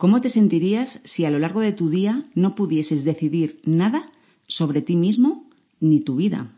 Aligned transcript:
¿Cómo 0.00 0.22
te 0.22 0.30
sentirías 0.30 0.98
si 1.04 1.26
a 1.26 1.30
lo 1.30 1.38
largo 1.38 1.60
de 1.60 1.74
tu 1.74 1.90
día 1.90 2.24
no 2.34 2.54
pudieses 2.54 3.04
decidir 3.04 3.60
nada 3.66 4.06
sobre 4.48 4.80
ti 4.80 4.96
mismo 4.96 5.44
ni 5.78 6.00
tu 6.00 6.16
vida? 6.16 6.52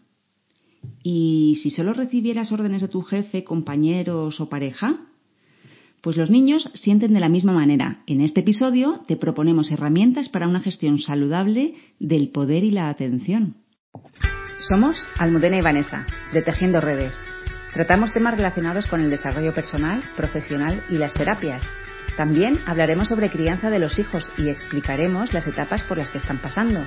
Y 1.03 1.59
si 1.61 1.71
solo 1.71 1.93
recibieras 1.93 2.53
órdenes 2.53 2.83
de 2.83 2.87
tu 2.87 3.03
jefe, 3.03 3.43
compañeros 3.43 4.41
o 4.41 4.49
pareja, 4.49 5.01
pues 6.03 6.17
los 6.17 6.31
niños 6.31 6.71
sienten 6.75 7.15
de 7.15 7.19
la 7.19 7.29
misma 7.29 7.53
manera. 7.53 8.05
En 8.07 8.21
este 8.21 8.43
episodio 8.43 9.01
te 9.09 9.17
proponemos 9.17 9.73
herramientas 9.73 10.29
para 10.29 10.47
una 10.47 10.61
gestión 10.61 11.01
saludable 11.01 11.75
del 11.99 12.29
poder 12.29 12.63
y 12.63 12.71
la 12.71 12.91
atención. 12.91 13.57
Somos 14.61 15.05
Almudena 15.19 15.59
y 15.59 15.63
Vanessa, 15.63 16.07
de 16.33 16.43
Tejiendo 16.43 16.81
Redes. 16.81 17.17
Tratamos 17.75 18.13
temas 18.13 18.37
relacionados 18.37 18.87
con 18.87 19.01
el 19.01 19.11
desarrollo 19.11 19.53
personal, 19.53 20.01
profesional 20.17 20.85
y 20.91 20.95
las 20.95 21.13
terapias. 21.13 21.63
También 22.17 22.61
hablaremos 22.67 23.09
sobre 23.09 23.31
crianza 23.31 23.71
de 23.71 23.79
los 23.79 23.99
hijos 23.99 24.31
y 24.37 24.49
explicaremos 24.49 25.33
las 25.33 25.47
etapas 25.47 25.83
por 25.85 25.97
las 25.97 26.11
que 26.11 26.19
están 26.19 26.43
pasando. 26.43 26.81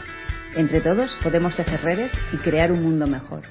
Entre 0.56 0.82
todos 0.82 1.18
podemos 1.24 1.56
tejer 1.56 1.82
redes 1.82 2.12
y 2.32 2.38
crear 2.38 2.72
un 2.72 2.84
mundo 2.84 3.08
mejor. 3.08 3.44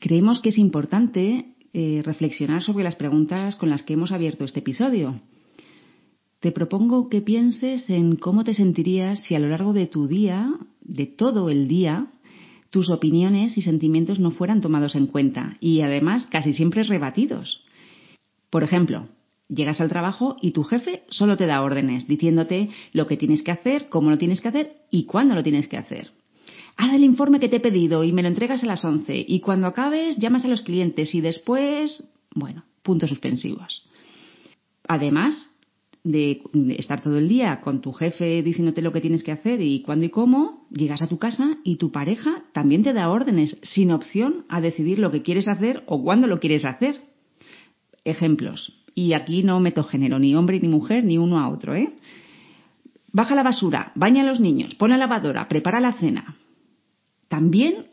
Creemos 0.00 0.40
que 0.40 0.48
es 0.48 0.58
importante 0.58 1.54
eh, 1.72 2.02
reflexionar 2.04 2.62
sobre 2.62 2.84
las 2.84 2.96
preguntas 2.96 3.56
con 3.56 3.68
las 3.68 3.82
que 3.82 3.92
hemos 3.92 4.10
abierto 4.10 4.44
este 4.44 4.60
episodio. 4.60 5.20
Te 6.40 6.50
propongo 6.50 7.08
que 7.08 7.20
pienses 7.20 7.88
en 7.90 8.16
cómo 8.16 8.44
te 8.44 8.54
sentirías 8.54 9.20
si 9.22 9.34
a 9.34 9.38
lo 9.38 9.48
largo 9.48 9.72
de 9.72 9.86
tu 9.86 10.06
día, 10.06 10.48
de 10.80 11.06
todo 11.06 11.50
el 11.50 11.68
día, 11.68 12.08
tus 12.70 12.90
opiniones 12.90 13.56
y 13.56 13.62
sentimientos 13.62 14.18
no 14.18 14.30
fueran 14.30 14.60
tomados 14.60 14.94
en 14.94 15.06
cuenta 15.06 15.56
y 15.60 15.82
además 15.82 16.26
casi 16.26 16.54
siempre 16.54 16.82
rebatidos. 16.82 17.64
Por 18.50 18.62
ejemplo, 18.62 19.08
llegas 19.48 19.80
al 19.80 19.88
trabajo 19.88 20.36
y 20.40 20.52
tu 20.52 20.64
jefe 20.64 21.02
solo 21.08 21.36
te 21.36 21.46
da 21.46 21.62
órdenes 21.62 22.06
diciéndote 22.06 22.70
lo 22.92 23.06
que 23.06 23.16
tienes 23.16 23.42
que 23.42 23.52
hacer, 23.52 23.88
cómo 23.88 24.10
lo 24.10 24.18
tienes 24.18 24.40
que 24.40 24.48
hacer 24.48 24.76
y 24.90 25.04
cuándo 25.04 25.34
lo 25.34 25.42
tienes 25.42 25.68
que 25.68 25.76
hacer 25.76 26.10
haz 26.76 26.94
el 26.94 27.04
informe 27.04 27.40
que 27.40 27.48
te 27.48 27.56
he 27.56 27.60
pedido 27.60 28.04
y 28.04 28.12
me 28.12 28.22
lo 28.22 28.28
entregas 28.28 28.62
a 28.62 28.66
las 28.66 28.84
11 28.84 29.24
y 29.26 29.40
cuando 29.40 29.66
acabes 29.66 30.16
llamas 30.18 30.44
a 30.44 30.48
los 30.48 30.62
clientes 30.62 31.14
y 31.14 31.20
después, 31.20 32.12
bueno, 32.34 32.64
puntos 32.82 33.10
suspensivos. 33.10 33.82
Además 34.86 35.50
de 36.02 36.42
estar 36.76 37.02
todo 37.02 37.16
el 37.16 37.28
día 37.28 37.60
con 37.62 37.80
tu 37.80 37.92
jefe 37.92 38.42
diciéndote 38.42 38.82
lo 38.82 38.92
que 38.92 39.00
tienes 39.00 39.22
que 39.22 39.32
hacer 39.32 39.62
y 39.62 39.80
cuándo 39.80 40.04
y 40.04 40.10
cómo, 40.10 40.66
llegas 40.70 41.00
a 41.00 41.06
tu 41.06 41.18
casa 41.18 41.56
y 41.64 41.76
tu 41.76 41.92
pareja 41.92 42.44
también 42.52 42.82
te 42.82 42.92
da 42.92 43.08
órdenes 43.08 43.58
sin 43.62 43.90
opción 43.90 44.44
a 44.48 44.60
decidir 44.60 44.98
lo 44.98 45.10
que 45.10 45.22
quieres 45.22 45.48
hacer 45.48 45.82
o 45.86 46.02
cuándo 46.02 46.26
lo 46.26 46.40
quieres 46.40 46.66
hacer. 46.66 47.00
Ejemplos. 48.04 48.83
Y 48.94 49.12
aquí 49.12 49.42
no 49.42 49.60
meto 49.60 49.82
género, 49.84 50.18
ni 50.18 50.34
hombre 50.34 50.60
ni 50.60 50.68
mujer, 50.68 51.04
ni 51.04 51.18
uno 51.18 51.40
a 51.40 51.48
otro, 51.48 51.74
¿eh? 51.74 51.94
Baja 53.12 53.34
la 53.34 53.42
basura, 53.42 53.92
baña 53.94 54.22
a 54.22 54.26
los 54.26 54.40
niños, 54.40 54.74
pon 54.74 54.90
la 54.90 54.96
lavadora, 54.96 55.46
prepara 55.48 55.80
la 55.80 55.92
cena. 55.92 56.36
También, 57.28 57.86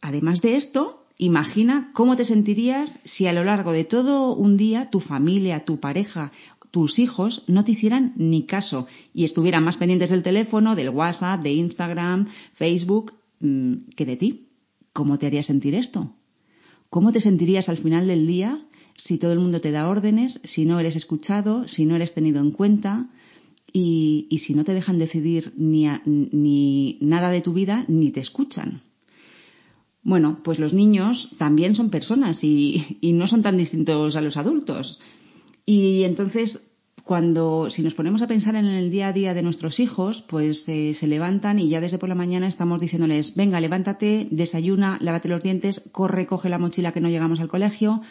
además 0.00 0.40
de 0.40 0.56
esto, 0.56 1.06
imagina 1.16 1.90
cómo 1.94 2.16
te 2.16 2.24
sentirías 2.24 2.98
si 3.04 3.26
a 3.26 3.32
lo 3.32 3.44
largo 3.44 3.72
de 3.72 3.84
todo 3.84 4.34
un 4.34 4.56
día 4.56 4.90
tu 4.90 5.00
familia, 5.00 5.64
tu 5.64 5.78
pareja, 5.78 6.32
tus 6.74 6.98
hijos 6.98 7.44
no 7.46 7.64
te 7.64 7.70
hicieran 7.70 8.14
ni 8.16 8.46
caso 8.46 8.88
y 9.12 9.24
estuvieran 9.24 9.62
más 9.62 9.76
pendientes 9.76 10.10
del 10.10 10.24
teléfono, 10.24 10.74
del 10.74 10.88
WhatsApp, 10.88 11.40
de 11.40 11.52
Instagram, 11.52 12.26
Facebook, 12.54 13.12
mm, 13.38 13.90
que 13.94 14.04
de 14.04 14.16
ti. 14.16 14.48
¿Cómo 14.92 15.16
te 15.18 15.26
haría 15.26 15.44
sentir 15.44 15.76
esto? 15.76 16.10
¿Cómo 16.90 17.12
te 17.12 17.20
sentirías 17.20 17.68
al 17.68 17.78
final 17.78 18.08
del 18.08 18.26
día 18.26 18.58
si 18.96 19.18
todo 19.18 19.32
el 19.32 19.40
mundo 19.40 19.60
te 19.60 19.70
da 19.70 19.88
órdenes, 19.88 20.40
si 20.44 20.64
no 20.64 20.80
eres 20.80 20.96
escuchado, 20.96 21.66
si 21.68 21.86
no 21.86 21.96
eres 21.96 22.14
tenido 22.14 22.40
en 22.40 22.50
cuenta, 22.50 23.08
y, 23.76 24.40
si 24.46 24.54
no 24.54 24.62
te 24.62 24.72
dejan 24.72 25.00
decidir 25.00 25.52
ni, 25.56 25.88
ni 26.06 26.96
nada 27.00 27.30
de 27.30 27.40
tu 27.40 27.52
vida, 27.52 27.84
ni 27.88 28.12
te 28.12 28.20
escuchan. 28.20 28.82
Bueno, 30.04 30.38
pues 30.44 30.60
los 30.60 30.72
niños 30.72 31.28
también 31.38 31.74
son 31.74 31.90
personas 31.90 32.44
y, 32.44 32.98
no 33.02 33.26
son 33.26 33.42
tan 33.42 33.56
distintos 33.56 34.14
a 34.14 34.20
los 34.20 34.36
adultos. 34.36 35.00
Y 35.66 36.04
entonces, 36.04 36.62
cuando, 37.02 37.68
si 37.68 37.82
nos 37.82 37.94
ponemos 37.94 38.22
a 38.22 38.28
pensar 38.28 38.54
en 38.54 38.66
el 38.66 38.92
día 38.92 39.08
a 39.08 39.12
día 39.12 39.34
de 39.34 39.42
nuestros 39.42 39.80
hijos, 39.80 40.22
pues 40.28 40.62
eh, 40.68 40.94
se 40.94 41.08
levantan 41.08 41.58
y 41.58 41.68
ya 41.68 41.80
desde 41.80 41.98
por 41.98 42.08
la 42.08 42.14
mañana 42.14 42.46
estamos 42.46 42.80
diciéndoles, 42.80 43.34
venga, 43.34 43.60
levántate, 43.60 44.28
desayuna, 44.30 44.98
lávate 45.00 45.28
los 45.28 45.42
dientes, 45.42 45.88
corre, 45.90 46.26
coge 46.26 46.48
la 46.48 46.58
mochila 46.58 46.92
que 46.92 47.00
no 47.00 47.08
llegamos 47.08 47.40
al 47.40 47.48
colegio 47.48 48.02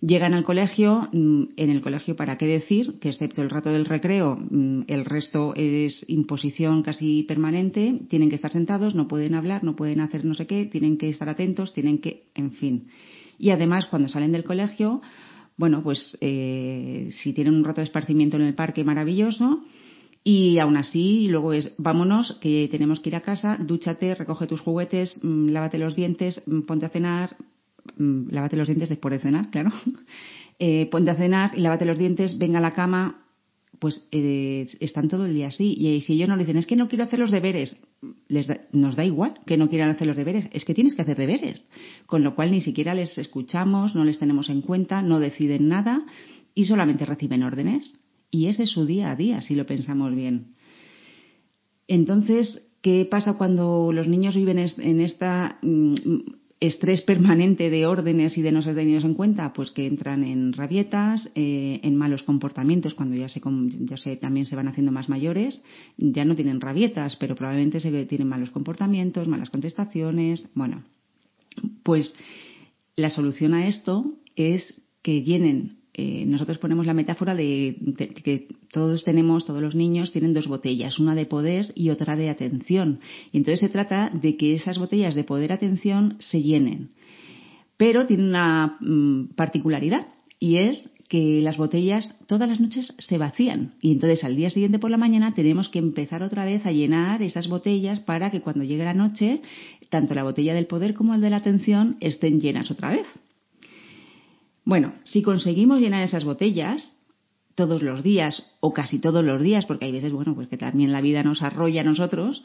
Llegan 0.00 0.32
al 0.32 0.44
colegio, 0.44 1.08
mm, 1.12 1.42
en 1.56 1.70
el 1.70 1.80
colegio, 1.80 2.14
¿para 2.14 2.38
qué 2.38 2.46
decir? 2.46 3.00
Que 3.00 3.08
excepto 3.08 3.42
el 3.42 3.50
rato 3.50 3.70
del 3.70 3.84
recreo, 3.84 4.36
mm, 4.36 4.82
el 4.86 5.04
resto 5.04 5.54
es 5.56 6.04
imposición 6.08 6.82
casi 6.82 7.24
permanente, 7.24 8.02
tienen 8.08 8.28
que 8.28 8.36
estar 8.36 8.52
sentados, 8.52 8.94
no 8.94 9.08
pueden 9.08 9.34
hablar, 9.34 9.64
no 9.64 9.74
pueden 9.74 10.00
hacer 10.00 10.24
no 10.24 10.34
sé 10.34 10.46
qué, 10.46 10.66
tienen 10.66 10.98
que 10.98 11.08
estar 11.08 11.28
atentos, 11.28 11.74
tienen 11.74 11.98
que, 11.98 12.28
en 12.36 12.52
fin. 12.52 12.86
Y 13.40 13.50
además, 13.50 13.86
cuando 13.86 14.08
salen 14.08 14.30
del 14.30 14.44
colegio, 14.44 15.02
bueno, 15.56 15.82
pues 15.82 16.16
eh, 16.20 17.08
si 17.10 17.32
tienen 17.32 17.54
un 17.54 17.64
rato 17.64 17.80
de 17.80 17.86
esparcimiento 17.86 18.36
en 18.36 18.42
el 18.42 18.54
parque, 18.54 18.84
maravilloso. 18.84 19.64
Y 20.22 20.58
aún 20.58 20.76
así, 20.76 21.26
luego 21.28 21.52
es, 21.52 21.74
vámonos, 21.78 22.38
que 22.40 22.68
tenemos 22.70 23.00
que 23.00 23.08
ir 23.08 23.16
a 23.16 23.22
casa, 23.22 23.56
dúchate, 23.58 24.14
recoge 24.14 24.46
tus 24.46 24.60
juguetes, 24.60 25.18
mm, 25.24 25.48
lávate 25.48 25.78
los 25.78 25.96
dientes, 25.96 26.42
ponte 26.66 26.86
a 26.86 26.90
cenar, 26.90 27.36
lávate 27.96 28.56
los 28.56 28.68
dientes 28.68 28.88
después 28.88 29.12
de 29.12 29.20
cenar, 29.20 29.50
claro. 29.50 29.72
Eh, 30.60 30.88
ponte 30.90 31.12
a 31.12 31.14
cenar 31.14 31.56
y 31.56 31.60
lávate 31.60 31.84
los 31.84 31.96
dientes, 31.96 32.36
venga 32.36 32.58
a 32.58 32.60
la 32.60 32.72
cama, 32.72 33.22
pues 33.78 34.06
eh, 34.10 34.66
están 34.80 35.08
todo 35.08 35.26
el 35.26 35.34
día 35.34 35.48
así. 35.48 35.74
Y 35.78 36.00
si 36.00 36.14
ellos 36.14 36.28
no 36.28 36.36
le 36.36 36.42
dicen, 36.42 36.56
es 36.56 36.66
que 36.66 36.76
no 36.76 36.88
quiero 36.88 37.04
hacer 37.04 37.18
los 37.18 37.30
deberes, 37.30 37.76
les 38.26 38.48
nos 38.72 38.96
da 38.96 39.04
igual 39.04 39.38
que 39.46 39.56
no 39.56 39.68
quieran 39.68 39.90
hacer 39.90 40.06
los 40.06 40.16
deberes, 40.16 40.48
es 40.52 40.64
que 40.64 40.74
tienes 40.74 40.94
que 40.94 41.02
hacer 41.02 41.16
deberes. 41.16 41.66
Con 42.06 42.24
lo 42.24 42.34
cual 42.34 42.50
ni 42.50 42.60
siquiera 42.60 42.94
les 42.94 43.16
escuchamos, 43.18 43.94
no 43.94 44.04
les 44.04 44.18
tenemos 44.18 44.48
en 44.48 44.62
cuenta, 44.62 45.02
no 45.02 45.20
deciden 45.20 45.68
nada 45.68 46.04
y 46.54 46.64
solamente 46.64 47.06
reciben 47.06 47.42
órdenes. 47.42 48.00
Y 48.30 48.46
ese 48.46 48.64
es 48.64 48.70
su 48.70 48.84
día 48.84 49.10
a 49.10 49.16
día, 49.16 49.40
si 49.40 49.54
lo 49.54 49.64
pensamos 49.64 50.14
bien. 50.14 50.54
Entonces, 51.86 52.68
¿qué 52.82 53.06
pasa 53.06 53.38
cuando 53.38 53.90
los 53.92 54.08
niños 54.08 54.36
viven 54.36 54.58
en 54.58 55.00
esta 55.00 55.58
mm, 55.62 55.94
estrés 56.60 57.02
permanente 57.02 57.70
de 57.70 57.86
órdenes 57.86 58.36
y 58.36 58.42
de 58.42 58.50
no 58.50 58.62
ser 58.62 58.74
tenidos 58.74 59.04
en 59.04 59.14
cuenta, 59.14 59.52
pues 59.52 59.70
que 59.70 59.86
entran 59.86 60.24
en 60.24 60.52
rabietas, 60.52 61.30
eh, 61.34 61.80
en 61.82 61.96
malos 61.96 62.24
comportamientos 62.24 62.94
cuando 62.94 63.16
ya 63.16 63.28
se, 63.28 63.40
ya 63.80 63.96
se 63.96 64.16
también 64.16 64.46
se 64.46 64.56
van 64.56 64.68
haciendo 64.68 64.90
más 64.90 65.08
mayores, 65.08 65.64
ya 65.96 66.24
no 66.24 66.34
tienen 66.34 66.60
rabietas, 66.60 67.16
pero 67.16 67.36
probablemente 67.36 67.80
se 67.80 68.06
tienen 68.06 68.28
malos 68.28 68.50
comportamientos, 68.50 69.28
malas 69.28 69.50
contestaciones, 69.50 70.50
bueno, 70.54 70.82
pues 71.84 72.14
la 72.96 73.10
solución 73.10 73.54
a 73.54 73.68
esto 73.68 74.14
es 74.34 74.74
que 75.02 75.22
llenen 75.22 75.77
eh, 76.00 76.24
nosotros 76.26 76.58
ponemos 76.58 76.86
la 76.86 76.94
metáfora 76.94 77.34
de, 77.34 77.74
que 78.22 78.46
todos 78.70 79.02
tenemos, 79.02 79.44
todos 79.44 79.60
los 79.60 79.74
niños 79.74 80.12
tienen 80.12 80.32
dos 80.32 80.46
botellas, 80.46 81.00
una 81.00 81.16
de 81.16 81.26
poder 81.26 81.72
y 81.74 81.90
otra 81.90 82.14
de 82.14 82.30
atención. 82.30 83.00
Y 83.32 83.38
entonces 83.38 83.58
se 83.58 83.68
trata 83.68 84.08
de 84.14 84.36
que 84.36 84.54
esas 84.54 84.78
botellas 84.78 85.16
de 85.16 85.24
poder-atención 85.24 86.14
se 86.20 86.40
llenen. 86.40 86.90
Pero 87.76 88.06
tiene 88.06 88.28
una 88.28 88.76
mm, 88.78 89.34
particularidad 89.34 90.06
y 90.38 90.58
es 90.58 90.88
que 91.08 91.40
las 91.42 91.56
botellas 91.56 92.14
todas 92.28 92.48
las 92.48 92.60
noches 92.60 92.94
se 92.98 93.18
vacían 93.18 93.72
y 93.80 93.90
entonces 93.90 94.22
al 94.22 94.36
día 94.36 94.50
siguiente 94.50 94.78
por 94.78 94.90
la 94.90 94.98
mañana 94.98 95.34
tenemos 95.34 95.68
que 95.70 95.78
empezar 95.78 96.22
otra 96.22 96.44
vez 96.44 96.66
a 96.66 96.70
llenar 96.70 97.22
esas 97.22 97.48
botellas 97.48 98.00
para 98.00 98.30
que 98.30 98.42
cuando 98.42 98.62
llegue 98.62 98.84
la 98.84 98.92
noche 98.92 99.40
tanto 99.88 100.14
la 100.14 100.22
botella 100.22 100.54
del 100.54 100.66
poder 100.66 100.92
como 100.92 101.14
el 101.14 101.22
de 101.22 101.30
la 101.30 101.38
atención 101.38 101.96
estén 102.00 102.40
llenas 102.40 102.70
otra 102.70 102.90
vez. 102.90 103.06
Bueno, 104.68 104.92
si 105.02 105.22
conseguimos 105.22 105.80
llenar 105.80 106.02
esas 106.02 106.24
botellas 106.24 106.94
todos 107.54 107.82
los 107.82 108.02
días 108.02 108.54
o 108.60 108.74
casi 108.74 108.98
todos 108.98 109.24
los 109.24 109.42
días, 109.42 109.64
porque 109.64 109.86
hay 109.86 109.92
veces, 109.92 110.12
bueno, 110.12 110.34
pues 110.34 110.48
que 110.48 110.58
también 110.58 110.92
la 110.92 111.00
vida 111.00 111.22
nos 111.22 111.40
arrolla 111.40 111.80
a 111.80 111.84
nosotros, 111.84 112.42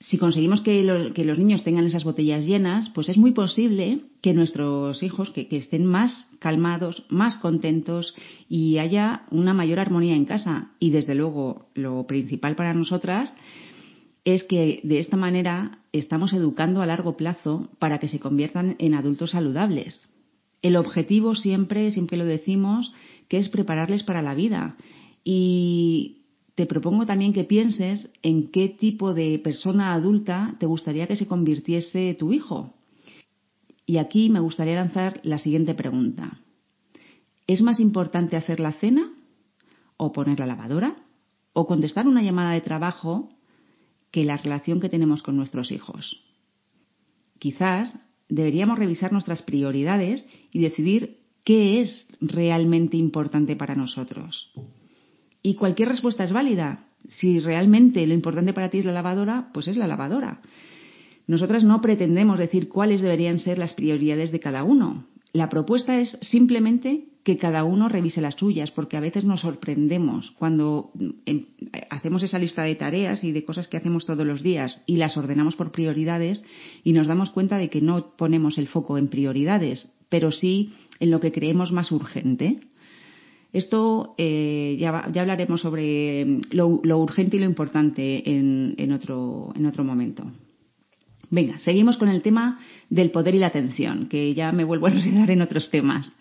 si 0.00 0.16
conseguimos 0.16 0.62
que, 0.62 0.82
los 0.82 1.38
niños 1.38 1.62
tengan 1.62 1.84
esas 1.84 2.02
botellas 2.02 2.46
llenas, 2.46 2.88
pues 2.94 3.10
es 3.10 3.18
muy 3.18 3.32
posible 3.32 4.00
que 4.22 4.32
nuestros 4.32 5.02
hijos 5.02 5.28
que, 5.32 5.46
estén 5.50 5.84
más 5.84 6.28
calmados, 6.38 7.04
más 7.10 7.34
contentos 7.36 8.14
y 8.48 8.78
haya 8.78 9.26
una 9.30 9.52
mayor 9.52 9.80
armonía 9.80 10.16
en 10.16 10.24
casa. 10.24 10.70
Y 10.78 10.92
desde 10.92 11.14
luego, 11.14 11.66
lo 11.74 12.06
principal 12.06 12.56
para 12.56 12.72
nosotras 12.72 13.34
es 14.24 14.44
que 14.44 14.80
de 14.82 14.98
esta 14.98 15.18
manera 15.18 15.80
estamos 15.92 16.32
educando 16.32 16.80
a 16.80 16.86
largo 16.86 17.18
plazo 17.18 17.68
para 17.78 17.98
que 17.98 18.08
se 18.08 18.18
conviertan 18.18 18.76
en 18.78 18.94
adultos 18.94 19.32
saludables. 19.32 20.13
El 20.64 20.76
objetivo 20.76 21.34
siempre, 21.34 21.92
siempre 21.92 22.16
lo 22.16 22.24
decimos, 22.24 22.90
que 23.28 23.36
es 23.36 23.50
prepararles 23.50 24.02
para 24.02 24.22
la 24.22 24.34
vida. 24.34 24.78
Y 25.22 26.22
te 26.54 26.64
propongo 26.64 27.04
también 27.04 27.34
que 27.34 27.44
pienses 27.44 28.10
en 28.22 28.50
qué 28.50 28.70
tipo 28.70 29.12
de 29.12 29.38
persona 29.44 29.92
adulta 29.92 30.56
te 30.58 30.64
gustaría 30.64 31.06
que 31.06 31.16
se 31.16 31.26
convirtiese 31.26 32.16
tu 32.18 32.32
hijo. 32.32 32.72
Y 33.84 33.98
aquí 33.98 34.30
me 34.30 34.40
gustaría 34.40 34.76
lanzar 34.76 35.20
la 35.22 35.36
siguiente 35.36 35.74
pregunta. 35.74 36.40
¿Es 37.46 37.60
más 37.60 37.78
importante 37.78 38.38
hacer 38.38 38.58
la 38.58 38.72
cena 38.72 39.12
o 39.98 40.12
poner 40.12 40.40
la 40.40 40.46
lavadora 40.46 40.96
o 41.52 41.66
contestar 41.66 42.08
una 42.08 42.22
llamada 42.22 42.52
de 42.52 42.62
trabajo 42.62 43.28
que 44.10 44.24
la 44.24 44.38
relación 44.38 44.80
que 44.80 44.88
tenemos 44.88 45.22
con 45.22 45.36
nuestros 45.36 45.70
hijos. 45.72 46.22
Quizás 47.38 47.98
deberíamos 48.28 48.78
revisar 48.78 49.12
nuestras 49.12 49.42
prioridades 49.42 50.28
y 50.50 50.60
decidir 50.60 51.18
qué 51.44 51.80
es 51.80 52.08
realmente 52.20 52.96
importante 52.96 53.56
para 53.56 53.74
nosotros. 53.74 54.52
Y 55.42 55.54
cualquier 55.54 55.88
respuesta 55.88 56.24
es 56.24 56.32
válida. 56.32 56.86
Si 57.08 57.38
realmente 57.38 58.06
lo 58.06 58.14
importante 58.14 58.54
para 58.54 58.70
ti 58.70 58.78
es 58.78 58.86
la 58.86 58.92
lavadora, 58.92 59.50
pues 59.52 59.68
es 59.68 59.76
la 59.76 59.86
lavadora. 59.86 60.40
Nosotras 61.26 61.64
no 61.64 61.80
pretendemos 61.80 62.38
decir 62.38 62.68
cuáles 62.68 63.02
deberían 63.02 63.38
ser 63.38 63.58
las 63.58 63.74
prioridades 63.74 64.32
de 64.32 64.40
cada 64.40 64.64
uno. 64.64 65.06
La 65.32 65.48
propuesta 65.48 65.98
es 65.98 66.18
simplemente 66.22 67.08
que 67.24 67.38
cada 67.38 67.64
uno 67.64 67.88
revise 67.88 68.20
las 68.20 68.34
suyas, 68.34 68.70
porque 68.70 68.98
a 68.98 69.00
veces 69.00 69.24
nos 69.24 69.40
sorprendemos 69.40 70.30
cuando 70.38 70.92
em, 71.24 71.46
hacemos 71.88 72.22
esa 72.22 72.38
lista 72.38 72.62
de 72.62 72.74
tareas 72.74 73.24
y 73.24 73.32
de 73.32 73.44
cosas 73.44 73.66
que 73.66 73.78
hacemos 73.78 74.04
todos 74.04 74.26
los 74.26 74.42
días 74.42 74.84
y 74.86 74.98
las 74.98 75.16
ordenamos 75.16 75.56
por 75.56 75.72
prioridades 75.72 76.44
y 76.84 76.92
nos 76.92 77.06
damos 77.06 77.30
cuenta 77.30 77.56
de 77.56 77.70
que 77.70 77.80
no 77.80 78.14
ponemos 78.16 78.58
el 78.58 78.68
foco 78.68 78.98
en 78.98 79.08
prioridades, 79.08 79.90
pero 80.10 80.30
sí 80.30 80.74
en 81.00 81.10
lo 81.10 81.18
que 81.18 81.32
creemos 81.32 81.72
más 81.72 81.90
urgente. 81.92 82.60
Esto 83.54 84.14
eh, 84.18 84.76
ya, 84.78 84.90
hablaremos 84.90 85.62
sobre 85.62 86.40
lo, 86.50 86.66
urgente 86.98 87.38
y 87.38 87.40
lo 87.40 87.46
importante 87.46 88.28
en, 88.28 88.92
otro, 88.92 89.52
en 89.56 89.64
otro 89.64 89.82
momento. 89.82 90.30
Venga, 91.30 91.58
seguimos 91.58 91.96
con 91.96 92.08
el 92.08 92.20
tema 92.20 92.60
del 92.90 93.10
poder 93.10 93.34
y 93.34 93.38
la 93.38 93.46
atención, 93.46 94.08
que 94.08 94.34
ya 94.34 94.52
me 94.52 94.64
vuelvo 94.64 94.88
a 94.88 94.90
enredar 94.90 95.30
en 95.30 95.40
otros 95.40 95.70
temas. 95.70 96.12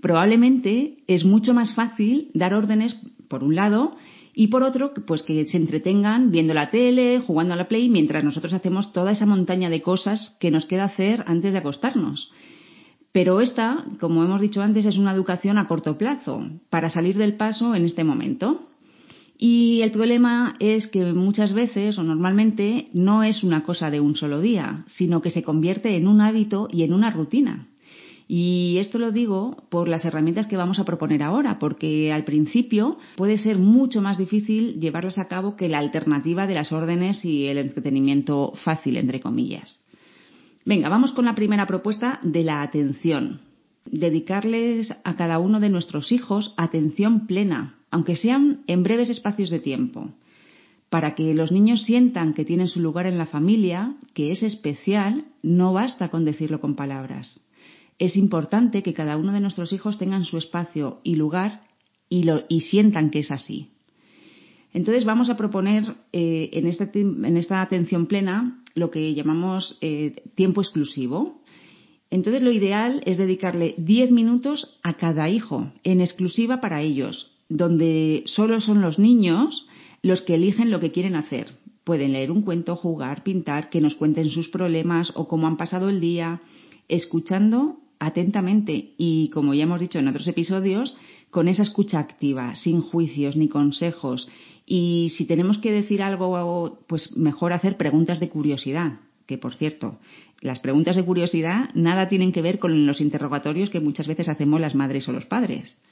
Probablemente 0.00 0.98
es 1.06 1.24
mucho 1.24 1.54
más 1.54 1.74
fácil 1.74 2.30
dar 2.34 2.54
órdenes, 2.54 2.96
por 3.28 3.42
un 3.42 3.54
lado, 3.54 3.96
y 4.38 4.48
por 4.48 4.62
otro, 4.62 4.92
pues 5.06 5.22
que 5.22 5.46
se 5.46 5.56
entretengan 5.56 6.30
viendo 6.30 6.52
la 6.52 6.70
tele, 6.70 7.22
jugando 7.26 7.54
a 7.54 7.56
la 7.56 7.68
play, 7.68 7.88
mientras 7.88 8.22
nosotros 8.22 8.52
hacemos 8.52 8.92
toda 8.92 9.12
esa 9.12 9.24
montaña 9.24 9.70
de 9.70 9.80
cosas 9.80 10.36
que 10.38 10.50
nos 10.50 10.66
queda 10.66 10.84
hacer 10.84 11.24
antes 11.26 11.54
de 11.54 11.58
acostarnos. 11.58 12.30
Pero 13.12 13.40
esta, 13.40 13.86
como 13.98 14.22
hemos 14.22 14.42
dicho 14.42 14.60
antes, 14.60 14.84
es 14.84 14.98
una 14.98 15.12
educación 15.12 15.56
a 15.56 15.66
corto 15.66 15.96
plazo, 15.96 16.50
para 16.68 16.90
salir 16.90 17.16
del 17.16 17.38
paso 17.38 17.74
en 17.74 17.86
este 17.86 18.04
momento. 18.04 18.68
Y 19.38 19.80
el 19.80 19.90
problema 19.90 20.56
es 20.60 20.86
que 20.86 21.14
muchas 21.14 21.54
veces 21.54 21.96
o 21.96 22.02
normalmente 22.02 22.88
no 22.92 23.22
es 23.22 23.42
una 23.42 23.62
cosa 23.62 23.90
de 23.90 24.00
un 24.00 24.16
solo 24.16 24.42
día, 24.42 24.84
sino 24.86 25.22
que 25.22 25.30
se 25.30 25.42
convierte 25.42 25.96
en 25.96 26.08
un 26.08 26.20
hábito 26.20 26.68
y 26.70 26.82
en 26.82 26.92
una 26.92 27.10
rutina. 27.10 27.68
Y 28.28 28.78
esto 28.78 28.98
lo 28.98 29.12
digo 29.12 29.64
por 29.68 29.88
las 29.88 30.04
herramientas 30.04 30.46
que 30.46 30.56
vamos 30.56 30.80
a 30.80 30.84
proponer 30.84 31.22
ahora, 31.22 31.58
porque 31.60 32.12
al 32.12 32.24
principio 32.24 32.98
puede 33.16 33.38
ser 33.38 33.56
mucho 33.56 34.02
más 34.02 34.18
difícil 34.18 34.80
llevarlas 34.80 35.18
a 35.18 35.28
cabo 35.28 35.54
que 35.54 35.68
la 35.68 35.78
alternativa 35.78 36.46
de 36.46 36.54
las 36.54 36.72
órdenes 36.72 37.24
y 37.24 37.46
el 37.46 37.58
entretenimiento 37.58 38.52
fácil, 38.64 38.96
entre 38.96 39.20
comillas. 39.20 39.86
Venga, 40.64 40.88
vamos 40.88 41.12
con 41.12 41.24
la 41.24 41.36
primera 41.36 41.66
propuesta 41.66 42.18
de 42.24 42.42
la 42.42 42.62
atención. 42.62 43.38
Dedicarles 43.84 44.92
a 45.04 45.14
cada 45.14 45.38
uno 45.38 45.60
de 45.60 45.70
nuestros 45.70 46.10
hijos 46.10 46.52
atención 46.56 47.28
plena, 47.28 47.76
aunque 47.92 48.16
sean 48.16 48.64
en 48.66 48.82
breves 48.82 49.08
espacios 49.08 49.50
de 49.50 49.60
tiempo, 49.60 50.10
para 50.90 51.14
que 51.14 51.32
los 51.34 51.52
niños 51.52 51.84
sientan 51.84 52.34
que 52.34 52.44
tienen 52.44 52.66
su 52.66 52.80
lugar 52.80 53.06
en 53.06 53.18
la 53.18 53.26
familia, 53.26 53.94
que 54.12 54.32
es 54.32 54.42
especial, 54.42 55.26
no 55.44 55.72
basta 55.72 56.08
con 56.08 56.24
decirlo 56.24 56.60
con 56.60 56.74
palabras. 56.74 57.45
Es 57.98 58.16
importante 58.16 58.82
que 58.82 58.94
cada 58.94 59.16
uno 59.16 59.32
de 59.32 59.40
nuestros 59.40 59.72
hijos 59.72 59.98
tengan 59.98 60.24
su 60.24 60.36
espacio 60.36 61.00
y 61.02 61.14
lugar 61.14 61.62
y, 62.08 62.60
sientan 62.60 63.10
que 63.10 63.20
es 63.20 63.30
así. 63.30 63.70
Entonces 64.72 65.04
vamos 65.04 65.30
a 65.30 65.36
proponer 65.36 65.96
eh, 66.12 66.50
en, 66.52 66.66
este, 66.66 67.00
en, 67.00 67.36
esta 67.36 67.62
atención 67.62 68.06
plena 68.06 68.62
lo 68.74 68.90
que 68.90 69.14
llamamos 69.14 69.78
eh, 69.80 70.22
tiempo 70.34 70.60
exclusivo. 70.60 71.40
Entonces 72.10 72.42
lo 72.42 72.52
ideal 72.52 73.02
es 73.06 73.16
dedicarle 73.16 73.74
10 73.78 74.10
minutos 74.10 74.78
a 74.82 74.94
cada 74.94 75.28
hijo, 75.28 75.72
en 75.82 76.00
exclusiva 76.00 76.60
para 76.60 76.82
ellos, 76.82 77.32
donde 77.48 78.22
solo 78.26 78.60
son 78.60 78.82
los 78.82 78.98
niños 78.98 79.66
los 80.02 80.20
que 80.20 80.34
eligen 80.34 80.70
lo 80.70 80.78
que 80.78 80.92
quieren 80.92 81.16
hacer. 81.16 81.56
Pueden 81.82 82.12
leer 82.12 82.30
un 82.30 82.42
cuento, 82.42 82.76
jugar, 82.76 83.22
pintar, 83.22 83.70
que 83.70 83.80
nos 83.80 83.94
cuenten 83.94 84.28
sus 84.28 84.48
problemas 84.48 85.12
o 85.14 85.26
cómo 85.26 85.46
han 85.46 85.56
pasado 85.56 85.88
el 85.88 86.00
día, 86.00 86.40
escuchando 86.88 87.78
atentamente 87.98 88.94
y, 88.98 89.30
como 89.30 89.54
ya 89.54 89.64
hemos 89.64 89.80
dicho 89.80 89.98
en 89.98 90.08
otros 90.08 90.28
episodios, 90.28 90.96
con 91.30 91.48
esa 91.48 91.62
escucha 91.62 91.98
activa, 91.98 92.54
sin 92.54 92.80
juicios 92.80 93.36
ni 93.36 93.48
consejos. 93.48 94.28
Y 94.64 95.12
si 95.16 95.26
tenemos 95.26 95.58
que 95.58 95.72
decir 95.72 96.02
algo, 96.02 96.78
pues 96.86 97.16
mejor 97.16 97.52
hacer 97.52 97.76
preguntas 97.76 98.20
de 98.20 98.28
curiosidad. 98.28 99.00
Que, 99.26 99.38
por 99.38 99.54
cierto, 99.54 99.98
las 100.40 100.60
preguntas 100.60 100.96
de 100.96 101.04
curiosidad 101.04 101.70
nada 101.74 102.08
tienen 102.08 102.32
que 102.32 102.42
ver 102.42 102.58
con 102.58 102.86
los 102.86 103.00
interrogatorios 103.00 103.70
que 103.70 103.80
muchas 103.80 104.06
veces 104.06 104.28
hacemos 104.28 104.60
las 104.60 104.74
madres 104.74 105.08
o 105.08 105.12
los 105.12 105.26
padres. 105.26 105.82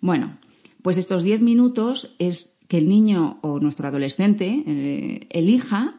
Bueno, 0.00 0.38
pues 0.82 0.96
estos 0.96 1.22
diez 1.22 1.40
minutos 1.40 2.14
es 2.18 2.52
que 2.68 2.78
el 2.78 2.88
niño 2.88 3.38
o 3.42 3.60
nuestro 3.60 3.86
adolescente 3.86 4.64
eh, 4.66 5.26
elija 5.30 5.94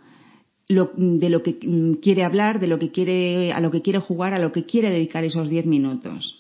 de 0.74 1.30
lo 1.30 1.44
que 1.44 1.58
mm, 1.62 1.96
quiere 1.96 2.24
hablar, 2.24 2.60
de 2.60 2.68
lo 2.68 2.80
que 2.80 2.92
quiere, 2.92 3.52
a 3.52 3.60
lo 3.60 3.72
que 3.72 3.82
quiere 3.82 4.00
jugar, 4.00 4.34
a 4.34 4.40
lo 4.40 4.52
que 4.52 4.66
quiere 4.66 4.90
dedicar 4.90 5.24
esos 5.24 5.50
diez 5.50 5.66
minutos. 5.66 6.40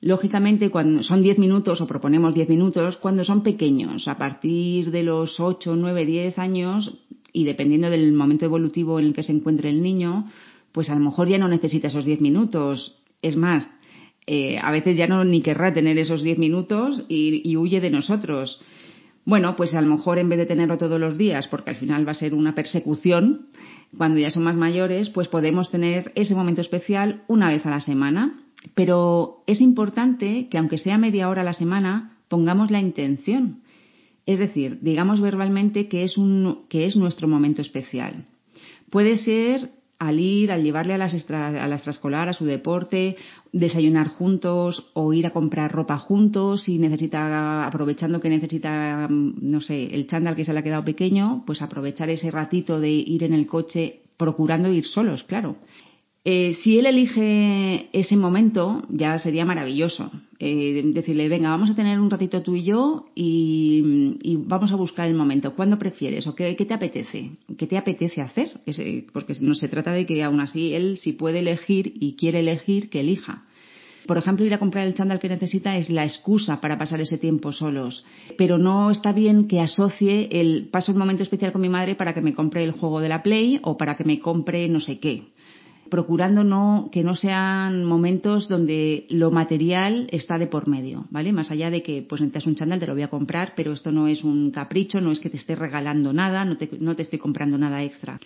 Lógicamente, 0.00 0.70
cuando 0.70 1.02
son 1.02 1.22
diez 1.22 1.38
minutos 1.38 1.80
o 1.80 1.86
proponemos 1.86 2.34
diez 2.34 2.48
minutos, 2.48 2.96
cuando 2.96 3.24
son 3.24 3.42
pequeños, 3.42 4.06
a 4.06 4.16
partir 4.16 4.92
de 4.92 5.02
los 5.02 5.40
ocho, 5.40 5.74
nueve, 5.74 6.06
diez 6.06 6.38
años, 6.38 6.98
y 7.32 7.44
dependiendo 7.44 7.90
del 7.90 8.12
momento 8.12 8.44
evolutivo 8.44 8.98
en 8.98 9.06
el 9.06 9.12
que 9.12 9.24
se 9.24 9.32
encuentre 9.32 9.70
el 9.70 9.82
niño, 9.82 10.26
pues 10.72 10.88
a 10.90 10.94
lo 10.94 11.00
mejor 11.00 11.28
ya 11.28 11.38
no 11.38 11.48
necesita 11.48 11.88
esos 11.88 12.04
diez 12.04 12.20
minutos. 12.20 12.96
Es 13.22 13.36
más, 13.36 13.68
eh, 14.26 14.58
a 14.58 14.70
veces 14.70 14.96
ya 14.96 15.08
no 15.08 15.24
ni 15.24 15.42
querrá 15.42 15.72
tener 15.74 15.98
esos 15.98 16.22
diez 16.22 16.38
minutos 16.38 17.04
y 17.08 17.56
huye 17.56 17.80
de 17.80 17.90
nosotros. 17.90 18.60
Bueno, 19.28 19.56
pues 19.56 19.74
a 19.74 19.82
lo 19.82 19.94
mejor 19.94 20.18
en 20.18 20.30
vez 20.30 20.38
de 20.38 20.46
tenerlo 20.46 20.78
todos 20.78 20.98
los 20.98 21.18
días, 21.18 21.48
porque 21.48 21.68
al 21.68 21.76
final 21.76 22.08
va 22.08 22.12
a 22.12 22.14
ser 22.14 22.32
una 22.32 22.54
persecución, 22.54 23.48
cuando 23.94 24.18
ya 24.18 24.30
son 24.30 24.42
más 24.42 24.56
mayores, 24.56 25.10
pues 25.10 25.28
podemos 25.28 25.70
tener 25.70 26.12
ese 26.14 26.34
momento 26.34 26.62
especial 26.62 27.24
una 27.28 27.50
vez 27.50 27.66
a 27.66 27.70
la 27.70 27.82
semana. 27.82 28.38
Pero 28.74 29.42
es 29.46 29.60
importante 29.60 30.48
que 30.50 30.56
aunque 30.56 30.78
sea 30.78 30.96
media 30.96 31.28
hora 31.28 31.42
a 31.42 31.44
la 31.44 31.52
semana, 31.52 32.16
pongamos 32.28 32.70
la 32.70 32.80
intención. 32.80 33.60
Es 34.24 34.38
decir, 34.38 34.78
digamos 34.80 35.20
verbalmente 35.20 35.88
que 35.88 36.04
es, 36.04 36.16
un, 36.16 36.60
que 36.70 36.86
es 36.86 36.96
nuestro 36.96 37.28
momento 37.28 37.60
especial. 37.60 38.24
Puede 38.88 39.18
ser 39.18 39.72
al 39.98 40.20
ir, 40.20 40.52
al 40.52 40.62
llevarle 40.62 40.94
a, 40.94 40.98
las 40.98 41.30
a 41.30 41.66
la 41.66 41.74
extraescolar, 41.74 42.28
a 42.28 42.32
su 42.32 42.44
deporte, 42.44 43.16
desayunar 43.52 44.08
juntos 44.08 44.90
o 44.94 45.12
ir 45.12 45.26
a 45.26 45.32
comprar 45.32 45.72
ropa 45.72 45.98
juntos 45.98 46.64
si 46.64 46.78
necesita, 46.78 47.66
aprovechando 47.66 48.20
que 48.20 48.28
necesita, 48.28 49.08
no 49.08 49.60
sé, 49.60 49.86
el 49.94 50.06
chándal 50.06 50.36
que 50.36 50.44
se 50.44 50.52
le 50.52 50.60
ha 50.60 50.62
quedado 50.62 50.84
pequeño, 50.84 51.42
pues 51.46 51.62
aprovechar 51.62 52.10
ese 52.10 52.30
ratito 52.30 52.78
de 52.78 52.90
ir 52.90 53.24
en 53.24 53.32
el 53.32 53.46
coche 53.46 54.02
procurando 54.16 54.72
ir 54.72 54.84
solos, 54.84 55.24
claro. 55.24 55.56
Eh, 56.30 56.52
si 56.62 56.78
él 56.78 56.84
elige 56.84 57.88
ese 57.90 58.14
momento, 58.14 58.82
ya 58.90 59.18
sería 59.18 59.46
maravilloso. 59.46 60.10
Eh, 60.38 60.82
decirle, 60.84 61.26
venga, 61.26 61.48
vamos 61.48 61.70
a 61.70 61.74
tener 61.74 61.98
un 61.98 62.10
ratito 62.10 62.42
tú 62.42 62.54
y 62.54 62.64
yo 62.64 63.06
y, 63.14 64.36
vamos 64.40 64.70
a 64.70 64.76
buscar 64.76 65.08
el 65.08 65.14
momento. 65.14 65.54
¿Cuándo 65.54 65.78
prefieres 65.78 66.26
o 66.26 66.34
qué, 66.34 66.54
te 66.54 66.74
apetece? 66.74 67.30
¿Qué 67.56 67.66
te 67.66 67.78
apetece 67.78 68.20
hacer? 68.20 68.60
porque 69.14 69.32
no 69.40 69.54
se 69.54 69.68
trata 69.68 69.92
de 69.92 70.04
que 70.04 70.22
aún 70.22 70.42
así 70.42 70.74
él, 70.74 70.98
si 70.98 71.14
puede 71.14 71.38
elegir 71.38 71.94
y 71.98 72.12
quiere 72.12 72.40
elegir, 72.40 72.90
que 72.90 73.00
elija. 73.00 73.44
Por 74.06 74.18
ejemplo, 74.18 74.44
ir 74.44 74.52
a 74.52 74.58
comprar 74.58 74.86
el 74.86 74.94
chándal 74.94 75.20
que 75.20 75.30
necesita 75.30 75.78
es 75.78 75.88
la 75.88 76.04
excusa 76.04 76.60
para 76.60 76.76
pasar 76.76 77.00
ese 77.00 77.16
tiempo 77.16 77.52
solos. 77.52 78.04
Pero 78.36 78.58
no 78.58 78.90
está 78.90 79.14
bien 79.14 79.48
que 79.48 79.60
asocie 79.60 80.28
el 80.30 80.68
paso 80.70 80.92
un 80.92 80.98
momento 80.98 81.22
especial 81.22 81.52
con 81.52 81.62
mi 81.62 81.70
madre 81.70 81.94
para 81.94 82.12
que 82.12 82.20
me 82.20 82.34
compre 82.34 82.64
el 82.64 82.72
juego 82.72 83.00
de 83.00 83.08
la 83.08 83.22
Play 83.22 83.60
o 83.62 83.78
para 83.78 83.96
que 83.96 84.04
me 84.04 84.20
compre 84.20 84.68
no 84.68 84.80
sé 84.80 84.98
qué 84.98 85.24
procurando 85.90 86.44
no, 86.44 86.88
que 86.92 87.02
no 87.02 87.14
sean 87.14 87.84
momentos 87.84 88.48
donde 88.48 89.06
lo 89.10 89.30
material 89.30 90.08
está 90.12 90.38
de 90.38 90.46
por 90.46 90.68
medio, 90.68 91.06
¿vale? 91.10 91.32
Más 91.32 91.50
allá 91.50 91.70
de 91.70 91.82
que, 91.82 92.02
pues 92.02 92.20
necesitas 92.20 92.46
un 92.46 92.54
chándal, 92.54 92.80
te 92.80 92.86
lo 92.86 92.94
voy 92.94 93.02
a 93.02 93.08
comprar, 93.08 93.52
pero 93.56 93.72
esto 93.72 93.92
no 93.92 94.08
es 94.08 94.24
un 94.24 94.50
capricho, 94.50 95.00
no 95.00 95.12
es 95.12 95.20
que 95.20 95.30
te 95.30 95.36
esté 95.36 95.54
regalando 95.54 96.12
nada, 96.12 96.44
no 96.44 96.56
te, 96.56 96.70
no 96.80 96.96
te 96.96 97.02
estoy 97.02 97.18
comprando 97.18 97.58
nada 97.58 97.82
extra. 97.82 98.18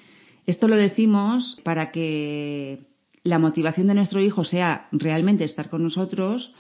Esto 0.47 0.69
lo 0.69 0.77
decimos 0.77 1.59
para 1.63 1.91
que 1.91 2.81
la 3.25 3.39
motivación 3.39 3.87
de 3.87 3.95
nuestro 3.95 4.21
hijo 4.21 4.45
sea 4.45 4.89
realmente 4.93 5.45
estar 5.45 5.71
con 5.71 5.83
nosotros 5.83 6.53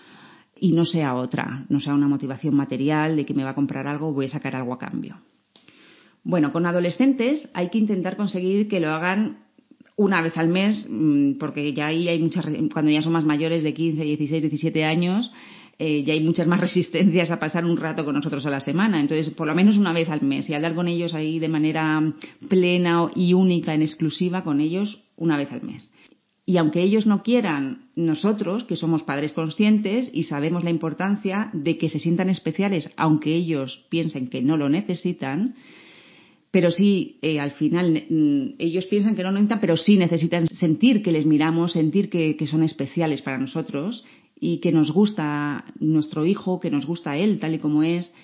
y 0.58 0.72
no 0.72 0.84
sea 0.84 1.14
otra, 1.14 1.66
no 1.68 1.80
sea 1.80 1.94
una 1.94 2.06
motivación 2.06 2.54
material 2.54 3.16
de 3.16 3.26
que 3.26 3.34
me 3.34 3.42
va 3.42 3.50
a 3.50 3.54
comprar 3.54 3.86
algo 3.86 4.12
voy 4.12 4.26
a 4.26 4.28
sacar 4.28 4.54
algo 4.54 4.72
a 4.72 4.78
cambio. 4.78 5.18
Bueno, 6.24 6.52
con 6.52 6.66
adolescentes 6.66 7.48
hay 7.52 7.68
que 7.70 7.78
intentar 7.78 8.16
conseguir 8.16 8.68
que 8.68 8.78
lo 8.78 8.92
hagan 8.92 9.38
una 10.02 10.20
vez 10.20 10.36
al 10.36 10.48
mes, 10.48 10.86
mm, 10.88 11.32
porque 11.38 11.72
ya 11.72 11.86
ahí 11.86 12.08
hay 12.08 12.20
muchas, 12.20 12.46
cuando 12.72 12.90
ya 12.90 13.02
son 13.02 13.12
más 13.12 13.24
mayores 13.24 13.62
de 13.62 13.74
15, 13.74 14.02
16, 14.04 14.42
17 14.42 14.84
años, 14.84 15.30
eh, 15.78 16.04
ya 16.04 16.12
hay 16.12 16.22
muchas 16.22 16.46
más 16.46 16.60
resistencias 16.66 17.30
a 17.30 17.40
pasar 17.40 17.64
un 17.64 17.76
rato 17.76 18.04
con 18.04 18.14
nosotros 18.14 18.44
a 18.46 18.50
la 18.50 18.60
semana. 18.60 19.00
Entonces, 19.00 19.30
por 19.34 19.46
lo 19.46 19.54
menos 19.54 19.76
una 19.76 19.92
vez 19.92 20.08
al 20.08 20.22
mes 20.22 20.48
y 20.48 20.54
hablar 20.54 20.74
con 20.74 20.88
ellos 20.88 21.14
ahí 21.14 21.38
de 21.38 21.48
manera 21.48 22.00
plena 22.48 23.08
y 23.14 23.34
única, 23.34 23.74
en 23.74 23.82
exclusiva 23.82 24.44
con 24.44 24.60
ellos, 24.60 25.02
una 25.16 25.36
vez 25.36 25.50
al 25.52 25.62
mes. 25.62 25.92
Y 26.44 26.56
aunque 26.56 26.82
ellos 26.82 27.06
no 27.06 27.22
quieran, 27.22 27.90
nosotros, 27.94 28.64
que 28.64 28.76
somos 28.76 29.04
padres 29.04 29.32
conscientes 29.32 30.10
y 30.12 30.24
sabemos 30.24 30.64
la 30.64 30.70
importancia 30.70 31.50
de 31.52 31.78
que 31.78 31.88
se 31.88 32.00
sientan 32.00 32.30
especiales, 32.30 32.90
aunque 32.96 33.34
ellos 33.34 33.86
piensen 33.90 34.28
que 34.28 34.42
no 34.42 34.56
lo 34.56 34.68
necesitan, 34.68 35.54
pero 36.52 36.70
sí, 36.70 37.16
eh, 37.22 37.40
al 37.40 37.52
final, 37.52 38.04
mm, 38.08 38.54
ellos 38.58 38.84
piensan 38.84 39.16
que 39.16 39.22
no 39.22 39.32
necesitan, 39.32 39.58
pero 39.58 39.76
sí 39.78 39.96
necesitan 39.96 40.46
sentir 40.48 41.02
que 41.02 41.10
les 41.10 41.24
miramos, 41.24 41.72
sentir 41.72 42.10
que, 42.10 42.36
son 42.46 42.62
especiales 42.62 43.22
para 43.22 43.38
nosotros 43.38 44.04
y 44.38 44.58
que 44.58 44.70
nos 44.70 44.92
gusta 44.92 45.64
nuestro 45.80 46.26
hijo, 46.26 46.60
que 46.60 46.70
nos 46.70 46.84
gusta 46.84 47.16
él 47.16 47.38
tal 47.38 47.54
y 47.54 47.58
como 47.58 47.82
es 47.82 48.14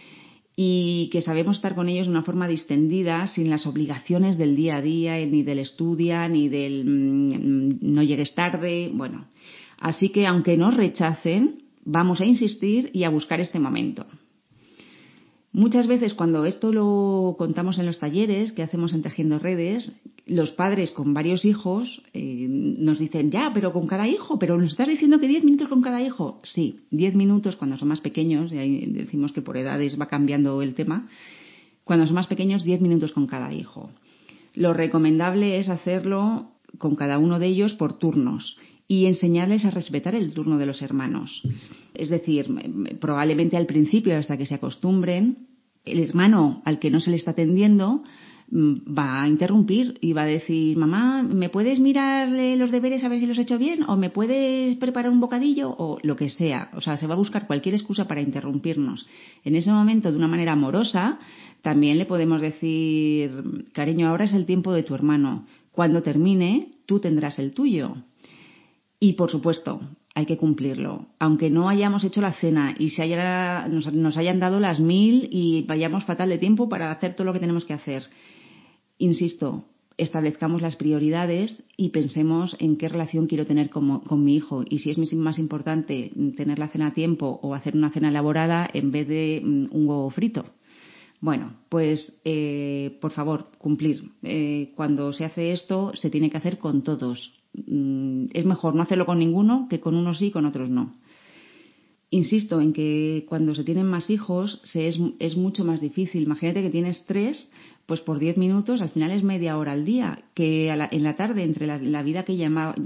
y 0.57 1.09
que 1.11 1.23
sabemos 1.23 1.57
estar 1.57 1.75
con 1.75 1.89
ellos 1.89 2.07
de 2.07 2.11
una 2.11 2.25
forma 2.25 2.49
distendida, 2.49 3.27
sin 3.29 3.49
las 3.49 3.65
obligaciones 3.65 4.37
del 4.37 4.57
día 4.57 4.77
a 4.77 4.83
día, 4.83 5.15
ni 5.25 5.43
del 5.43 5.61
estudia, 5.61 6.29
ni 6.29 6.49
del 6.49 6.85
mm, 6.85 7.79
no 7.81 8.03
llegues 8.03 8.35
tarde, 8.35 8.91
bueno. 8.93 9.27
Así 9.79 10.11
que 10.11 10.27
aunque 10.27 10.59
nos 10.59 10.77
rechacen, 10.77 11.63
vamos 11.85 12.21
a 12.21 12.27
insistir 12.27 12.91
y 12.93 13.05
a 13.05 13.09
buscar 13.09 13.41
este 13.41 13.59
momento. 13.59 14.05
Muchas 15.53 15.87
veces 15.87 16.15
cuando 16.15 16.45
esto 16.45 16.73
lo 16.73 17.35
contamos 17.39 17.79
en 17.79 17.87
los 17.87 17.99
talleres 17.99 18.53
que 18.53 18.63
hacemos 18.63 18.93
en 18.93 19.03
Tejiendo 19.03 19.39
Redes, 19.39 19.93
los 20.27 20.51
padres 20.51 20.91
con 20.91 21.15
varios 21.15 21.47
hijos 21.47 22.03
eh, 22.13 22.47
nos 22.49 22.99
dicen, 22.99 23.31
ya, 23.31 23.51
pero 23.55 23.73
con 23.73 23.87
cada 23.87 24.07
hijo, 24.07 24.39
pero 24.39 24.59
nos 24.59 24.73
estás 24.73 24.89
diciendo 24.89 25.19
que 25.19 25.27
10 25.27 25.45
minutos 25.45 25.69
con 25.69 25.81
cada 25.81 26.03
hijo. 26.03 26.39
Sí, 26.43 26.81
10 26.91 27.15
minutos 27.15 27.57
cuando 27.57 27.79
son 27.79 27.89
más 27.89 28.03
pequeños, 28.03 28.53
y 28.53 28.59
ahí 28.59 28.87
decimos 28.93 29.33
que 29.33 29.41
por 29.41 29.57
edades 29.57 29.99
va 29.99 30.07
cambiando 30.07 30.61
el 30.61 30.75
tema, 30.75 31.09
cuando 31.85 32.07
son 32.07 32.17
más 32.17 32.27
pequeños, 32.27 32.63
10 32.63 32.83
minutos 32.83 33.13
con 33.13 33.27
cada 33.27 33.53
hijo. 33.53 33.91
Lo 34.55 34.75
recomendable 34.75 35.59
es 35.59 35.71
hacerlo 35.71 36.51
con 36.77 36.95
cada 36.95 37.19
uno 37.19 37.39
de 37.39 37.47
ellos 37.47 37.73
por 37.73 37.99
turnos 37.99 38.59
y 38.87 39.07
enseñarles 39.07 39.65
a 39.65 39.71
respetar 39.71 40.15
el 40.15 40.35
turno 40.35 40.59
de 40.59 40.67
los 40.67 40.83
hermanos. 40.83 41.43
Es 41.95 42.09
decir, 42.09 42.47
probablemente 43.01 43.57
al 43.57 43.67
principio, 43.67 44.17
hasta 44.17 44.37
que 44.37 44.47
se 44.47 44.55
acostumbren, 44.55 45.49
el 45.85 46.01
hermano 46.01 46.63
al 46.65 46.79
que 46.79 46.91
no 46.91 47.01
se 47.01 47.11
le 47.11 47.17
está 47.17 47.33
atendiendo 47.33 48.03
va 48.51 49.23
a 49.23 49.29
interrumpir 49.29 49.99
y 50.01 50.15
va 50.15 50.23
a 50.23 50.27
decir, 50.27 50.77
mamá, 50.77 51.23
¿me 51.23 51.51
puedes 51.51 51.81
mirar 51.81 52.29
los 52.31 52.71
deberes 52.71 53.05
a 53.05 53.09
ver 53.09 53.21
si 53.21 53.27
los 53.27 53.37
he 53.37 53.43
hecho 53.43 53.59
bien? 53.59 53.83
¿O 53.83 53.97
me 53.97 54.11
puedes 54.11 54.75
preparar 54.77 55.13
un 55.13 55.21
bocadillo? 55.21 55.75
O 55.77 55.99
lo 56.03 56.17
que 56.17 56.31
sea. 56.31 56.71
O 56.75 56.81
sea, 56.81 56.97
se 56.97 57.07
va 57.07 57.15
a 57.15 57.19
buscar 57.19 57.47
cualquier 57.47 57.75
excusa 57.75 58.09
para 58.09 58.23
interrumpirnos. 58.23 59.07
En 59.45 59.55
ese 59.55 59.71
momento, 59.71 60.11
de 60.11 60.17
una 60.17 60.29
manera 60.29 60.53
amorosa, 60.53 61.19
también 61.63 61.99
le 61.99 62.07
podemos 62.07 62.41
decir, 62.41 63.71
cariño, 63.73 64.09
ahora 64.09 64.25
es 64.25 64.33
el 64.33 64.47
tiempo 64.47 64.73
de 64.73 64.83
tu 64.83 64.95
hermano. 64.95 65.47
Cuando 65.71 66.03
termine, 66.03 66.71
tú 66.87 67.01
tendrás 67.01 67.39
el 67.39 67.53
tuyo. 67.53 67.97
Y 68.99 69.13
por 69.13 69.31
supuesto, 69.31 69.81
hay 70.19 70.27
que 70.27 70.37
cumplirlo. 70.37 71.07
Aunque 71.21 71.49
no 71.49 71.69
hayamos 71.69 72.03
hecho 72.03 72.21
la 72.21 72.33
cena 72.33 72.75
y 72.77 72.91
se 72.91 73.03
haya, 73.03 73.69
nos, 73.69 74.17
hayan 74.17 74.41
dado 74.41 74.59
las 74.59 74.81
mil 74.81 75.29
y 75.31 75.63
vayamos 75.63 76.03
fatal 76.03 76.29
de 76.29 76.39
tiempo 76.39 76.69
para 76.69 76.91
hacer 76.91 77.15
todo 77.15 77.25
lo 77.25 77.33
que 77.33 77.39
tenemos 77.39 77.65
que 77.65 77.75
hacer. 77.75 78.03
Insisto, 78.99 79.67
establezcamos 79.97 80.61
las 80.61 80.75
prioridades 80.75 81.65
y 81.77 81.91
pensemos 81.91 82.57
en 82.59 82.79
qué 82.79 82.89
relación 82.89 83.27
quiero 83.27 83.47
tener 83.47 83.71
con, 83.71 84.01
con, 84.01 84.25
mi 84.25 84.35
hijo 84.35 84.65
y 84.69 84.81
si 84.81 84.91
es 84.91 85.15
más 85.15 85.39
importante 85.39 86.11
tener 86.37 86.59
la 86.59 86.67
cena 86.67 86.89
a 86.89 86.95
tiempo 86.95 87.39
o 87.41 87.55
hacer 87.55 87.77
una 87.77 87.91
cena 87.91 88.09
elaborada 88.09 88.69
en 88.75 88.91
vez 88.91 89.07
de 89.07 89.41
mm, 89.45 89.67
un 89.71 89.89
huevo 89.89 90.11
frito. 90.11 90.47
Bueno, 91.21 91.59
pues 91.69 92.21
eh, 92.25 92.99
por 93.01 93.13
favor, 93.13 93.51
cumplir. 93.59 94.11
Eh, 94.25 94.73
cuando 94.75 95.13
se 95.13 95.25
hace 95.25 95.53
esto, 95.53 95.93
se 95.95 96.11
tiene 96.11 96.29
que 96.29 96.39
hacer 96.39 96.59
con 96.59 96.83
todos. 96.83 97.38
Mm, 97.67 98.27
es 98.33 98.45
mejor 98.45 98.75
no 98.75 98.83
hacerlo 98.83 99.07
con 99.07 99.19
ninguno 99.19 99.67
que 99.69 99.81
con 99.81 99.95
unos 99.95 100.19
sí 100.19 100.27
y 100.27 100.31
con 100.31 100.47
otros 100.47 100.71
no. 100.71 100.95
Insisto 102.11 102.61
en 102.61 102.73
que 102.73 103.27
cuando 103.29 103.55
se 103.55 103.65
tienen 103.65 103.87
más 103.87 104.09
hijos 104.09 104.61
se 104.65 104.89
es, 104.89 104.99
es, 105.19 105.37
mucho 105.37 105.65
más 105.65 105.81
difícil. 105.81 106.23
Imagínate 106.23 106.63
que 106.63 106.71
tienes 106.71 107.05
tres, 107.05 107.53
pues 107.85 108.01
por 108.01 108.19
diez 108.19 108.39
minutos 108.39 108.81
al 108.81 108.89
final 108.89 109.11
es 109.11 109.23
media 109.23 109.59
hora 109.59 109.73
al 109.73 109.85
día, 109.85 110.23
que 110.33 110.71
en 110.71 111.03
la 111.03 111.17
tarde 111.17 111.43
entre 111.43 111.67
la, 111.67 112.03
vida 112.03 112.23
que, 112.23 112.35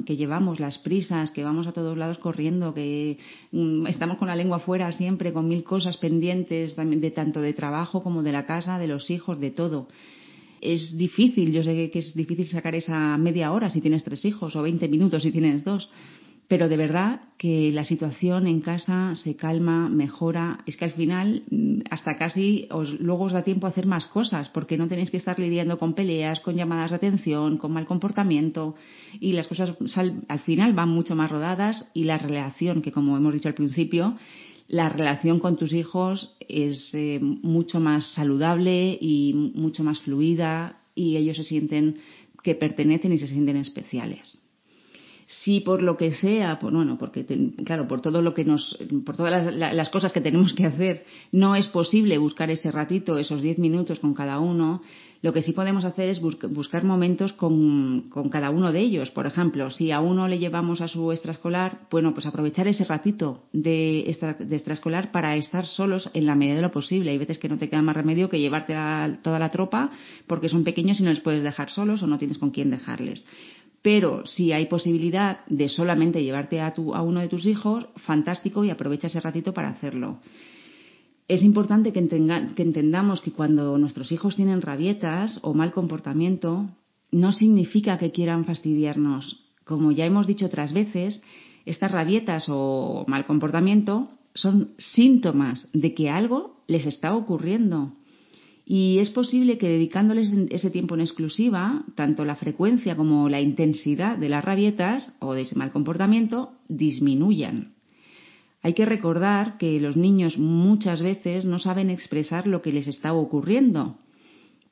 que, 0.06 0.16
llevamos, 0.16 0.58
las 0.58 0.78
prisas, 0.78 1.30
que 1.30 1.44
vamos 1.44 1.68
a 1.68 1.72
todos 1.72 1.96
lados 1.96 2.18
corriendo, 2.18 2.74
que 2.74 3.18
mm, 3.52 3.86
estamos 3.86 4.18
con 4.18 4.26
la 4.26 4.34
lengua 4.34 4.58
fuera 4.58 4.90
siempre, 4.90 5.32
con 5.32 5.46
mil 5.46 5.62
cosas 5.62 5.98
pendientes, 5.98 6.74
de 6.76 7.10
tanto 7.12 7.40
de 7.40 7.52
trabajo 7.52 8.02
como 8.02 8.24
de 8.24 8.32
la 8.32 8.44
casa, 8.44 8.78
de 8.80 8.88
los 8.88 9.08
hijos, 9.08 9.38
de 9.38 9.52
todo 9.52 9.86
es 10.62 10.96
difícil, 10.96 11.52
yo 11.52 11.62
sé 11.62 11.90
que 11.90 11.98
es 11.98 12.14
difícil 12.14 12.46
sacar 12.46 12.74
esa 12.74 13.18
media 13.18 13.52
hora 13.52 13.68
si 13.68 13.80
tienes 13.80 14.04
tres 14.04 14.24
hijos 14.24 14.54
o 14.54 14.62
20 14.62 14.88
minutos 14.88 15.22
si 15.22 15.32
tienes 15.32 15.64
dos, 15.64 15.90
pero 16.52 16.68
de 16.68 16.76
verdad 16.76 17.20
que 17.38 17.72
la 17.72 17.82
situación 17.82 18.46
en 18.46 18.60
casa 18.60 19.14
se 19.16 19.36
calma, 19.36 19.88
mejora, 19.88 20.58
es 20.66 20.76
que 20.76 20.84
al 20.84 20.92
final 20.92 21.44
mm, 21.50 21.80
hasta 21.90 22.16
casi 22.16 22.68
os, 22.70 23.00
luego 23.00 23.24
os 23.24 23.32
da 23.32 23.42
tiempo 23.42 23.66
a 23.66 23.70
hacer 23.70 23.86
más 23.86 24.04
cosas 24.04 24.50
porque 24.50 24.76
no 24.76 24.86
tenéis 24.86 25.10
que 25.10 25.16
estar 25.16 25.38
lidiando 25.38 25.78
con 25.78 25.94
peleas, 25.94 26.40
con 26.40 26.54
llamadas 26.54 26.90
de 26.90 26.96
atención, 26.96 27.56
con 27.56 27.72
mal 27.72 27.86
comportamiento 27.86 28.76
y 29.18 29.32
las 29.32 29.46
cosas 29.46 29.74
al 30.28 30.40
final 30.40 30.74
van 30.74 30.90
mucho 30.90 31.16
más 31.16 31.30
rodadas 31.30 31.90
y 31.94 32.04
la 32.04 32.18
relación 32.18 32.82
que 32.82 32.92
como 32.92 33.16
hemos 33.16 33.32
dicho 33.32 33.48
al 33.48 33.54
principio 33.54 34.16
la 34.68 34.88
relación 34.88 35.40
con 35.40 35.56
tus 35.56 35.72
hijos 35.72 36.34
es 36.48 36.90
eh, 36.94 37.18
mucho 37.20 37.80
más 37.80 38.12
saludable 38.14 38.96
y 39.00 39.32
mucho 39.54 39.84
más 39.84 40.00
fluida 40.00 40.80
y 40.94 41.16
ellos 41.16 41.36
se 41.36 41.44
sienten 41.44 41.96
que 42.42 42.54
pertenecen 42.54 43.12
y 43.12 43.18
se 43.18 43.28
sienten 43.28 43.56
especiales. 43.56 44.42
Si 45.40 45.60
por 45.60 45.82
lo 45.82 45.96
que 45.96 46.12
sea, 46.12 46.58
por, 46.58 46.72
bueno, 46.72 46.98
porque 46.98 47.24
claro, 47.64 47.88
por 47.88 48.00
todo 48.00 48.22
lo 48.22 48.34
que 48.34 48.44
nos, 48.44 48.76
por 49.04 49.16
todas 49.16 49.54
las, 49.54 49.74
las, 49.74 49.88
cosas 49.90 50.12
que 50.12 50.20
tenemos 50.20 50.52
que 50.52 50.66
hacer, 50.66 51.04
no 51.32 51.56
es 51.56 51.66
posible 51.68 52.18
buscar 52.18 52.50
ese 52.50 52.70
ratito, 52.70 53.18
esos 53.18 53.42
diez 53.42 53.58
minutos 53.58 53.98
con 53.98 54.14
cada 54.14 54.38
uno, 54.38 54.82
lo 55.22 55.32
que 55.32 55.42
sí 55.42 55.52
podemos 55.52 55.84
hacer 55.84 56.08
es 56.08 56.20
buscar 56.20 56.82
momentos 56.82 57.32
con, 57.32 58.10
cada 58.30 58.50
uno 58.50 58.72
de 58.72 58.80
ellos. 58.80 59.10
Por 59.10 59.26
ejemplo, 59.26 59.70
si 59.70 59.92
a 59.92 60.00
uno 60.00 60.26
le 60.26 60.40
llevamos 60.40 60.80
a 60.80 60.88
su 60.88 61.12
extraescolar, 61.12 61.82
bueno, 61.92 62.12
pues 62.12 62.26
aprovechar 62.26 62.66
ese 62.66 62.84
ratito 62.84 63.44
de, 63.52 64.00
extraescolar 64.50 65.12
para 65.12 65.36
estar 65.36 65.66
solos 65.66 66.10
en 66.12 66.26
la 66.26 66.34
medida 66.34 66.56
de 66.56 66.62
lo 66.62 66.72
posible. 66.72 67.12
Hay 67.12 67.18
veces 67.18 67.38
que 67.38 67.48
no 67.48 67.56
te 67.56 67.70
queda 67.70 67.82
más 67.82 67.96
remedio 67.96 68.28
que 68.28 68.40
llevarte 68.40 68.74
a 68.74 69.20
toda 69.22 69.38
la 69.38 69.50
tropa 69.50 69.90
porque 70.26 70.48
son 70.48 70.64
pequeños 70.64 70.98
y 70.98 71.04
no 71.04 71.10
les 71.10 71.20
puedes 71.20 71.44
dejar 71.44 71.70
solos 71.70 72.02
o 72.02 72.08
no 72.08 72.18
tienes 72.18 72.38
con 72.38 72.50
quién 72.50 72.70
dejarles. 72.70 73.24
Pero 73.82 74.24
si 74.26 74.52
hay 74.52 74.66
posibilidad 74.66 75.44
de 75.48 75.68
solamente 75.68 76.22
llevarte 76.22 76.60
a, 76.60 76.68
a 76.68 77.02
uno 77.02 77.20
de 77.20 77.28
tus 77.28 77.44
hijos, 77.46 77.86
fantástico 77.96 78.64
y 78.64 78.70
aprovecha 78.70 79.08
ese 79.08 79.20
ratito 79.20 79.52
para 79.52 79.70
hacerlo. 79.70 80.20
Es 81.28 81.42
importante 81.42 81.92
que, 81.92 82.00
entendamos 82.00 83.20
que 83.20 83.32
cuando 83.32 83.78
nuestros 83.78 84.12
hijos 84.12 84.36
tienen 84.36 84.60
rabietas 84.60 85.40
o 85.42 85.54
mal 85.54 85.72
comportamiento, 85.72 86.68
no 87.10 87.32
significa 87.32 87.98
que 87.98 88.10
quieran 88.10 88.44
fastidiarnos. 88.44 89.40
Como 89.64 89.92
ya 89.92 90.04
hemos 90.04 90.26
dicho 90.26 90.46
otras 90.46 90.72
veces, 90.72 91.22
estas 91.64 91.90
rabietas 91.90 92.46
o 92.48 93.04
mal 93.06 93.24
comportamiento 93.24 94.10
son 94.34 94.72
síntomas 94.78 95.70
de 95.72 95.94
que 95.94 96.10
algo 96.10 96.62
les 96.66 96.86
está 96.86 97.14
ocurriendo. 97.14 97.92
Y 98.64 98.98
es 98.98 99.10
posible 99.10 99.58
que 99.58 99.68
dedicándoles 99.68 100.32
ese 100.50 100.70
tiempo 100.70 100.94
en 100.94 101.00
exclusiva, 101.00 101.84
tanto 101.96 102.24
la 102.24 102.36
frecuencia 102.36 102.96
como 102.96 103.28
la 103.28 103.40
intensidad 103.40 104.16
de 104.16 104.28
las 104.28 104.44
rabietas 104.44 105.14
o 105.20 105.34
de 105.34 105.42
ese 105.42 105.56
mal 105.56 105.72
comportamiento 105.72 106.52
disminuyan. 106.68 107.74
Hay 108.62 108.74
que 108.74 108.86
recordar 108.86 109.58
que 109.58 109.80
los 109.80 109.96
niños 109.96 110.38
muchas 110.38 111.02
veces 111.02 111.44
no 111.44 111.58
saben 111.58 111.90
expresar 111.90 112.46
lo 112.46 112.62
que 112.62 112.70
les 112.70 112.86
está 112.86 113.12
ocurriendo, 113.12 113.98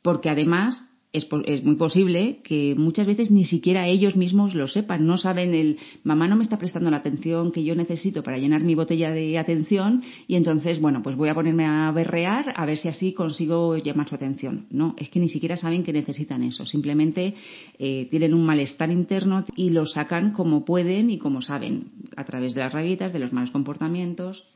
porque 0.02 0.30
además 0.30 0.89
es, 1.12 1.28
muy 1.64 1.74
posible 1.74 2.40
que 2.44 2.74
muchas 2.76 3.06
veces 3.06 3.30
ni 3.30 3.44
siquiera 3.44 3.88
ellos 3.88 4.14
mismos 4.14 4.54
lo 4.54 4.68
sepan, 4.68 5.06
no 5.06 5.18
saben 5.18 5.54
el 5.54 5.78
mamá 6.04 6.28
no 6.28 6.36
me 6.36 6.42
está 6.42 6.58
prestando 6.58 6.90
la 6.90 6.98
atención 6.98 7.50
que 7.50 7.64
yo 7.64 7.74
necesito 7.74 8.22
para 8.22 8.38
llenar 8.38 8.62
mi 8.62 8.76
botella 8.76 9.10
de 9.10 9.36
atención 9.38 10.02
y 10.28 10.36
entonces, 10.36 10.80
bueno, 10.80 11.02
pues 11.02 11.16
voy 11.16 11.28
a 11.28 11.34
ponerme 11.34 11.66
a 11.66 11.90
berrear 11.90 12.52
a 12.54 12.64
ver 12.64 12.78
si 12.78 12.88
así 12.88 13.12
consigo 13.12 13.76
llamar 13.76 14.08
su 14.08 14.14
atención. 14.14 14.66
No, 14.70 14.94
es 14.98 15.08
que 15.08 15.18
ni 15.18 15.28
siquiera 15.28 15.56
saben 15.56 15.82
que 15.82 15.92
necesitan 15.92 16.42
eso, 16.44 16.64
simplemente 16.64 17.34
eh, 17.78 18.06
tienen 18.10 18.32
un 18.32 18.46
malestar 18.46 18.90
interno 18.90 19.44
y 19.56 19.70
lo 19.70 19.86
sacan 19.86 20.32
como 20.32 20.64
pueden 20.64 21.10
y 21.10 21.18
como 21.18 21.42
saben, 21.42 21.88
a 22.16 22.24
través 22.24 22.54
de 22.54 22.60
las 22.60 22.72
rabietas, 22.72 23.12
de 23.12 23.18
los 23.18 23.32
malos 23.32 23.50
comportamientos. 23.50 24.46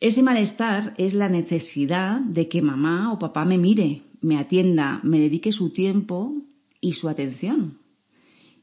Ese 0.00 0.22
malestar 0.22 0.94
es 0.96 1.12
la 1.12 1.28
necesidad 1.28 2.20
de 2.20 2.48
que 2.48 2.62
mamá 2.62 3.12
o 3.12 3.18
papá 3.18 3.44
me 3.44 3.58
mire, 3.58 4.02
me 4.22 4.38
atienda, 4.38 5.00
me 5.02 5.18
dedique 5.18 5.52
su 5.52 5.70
tiempo 5.70 6.32
y 6.80 6.94
su 6.94 7.08
atención. 7.08 7.78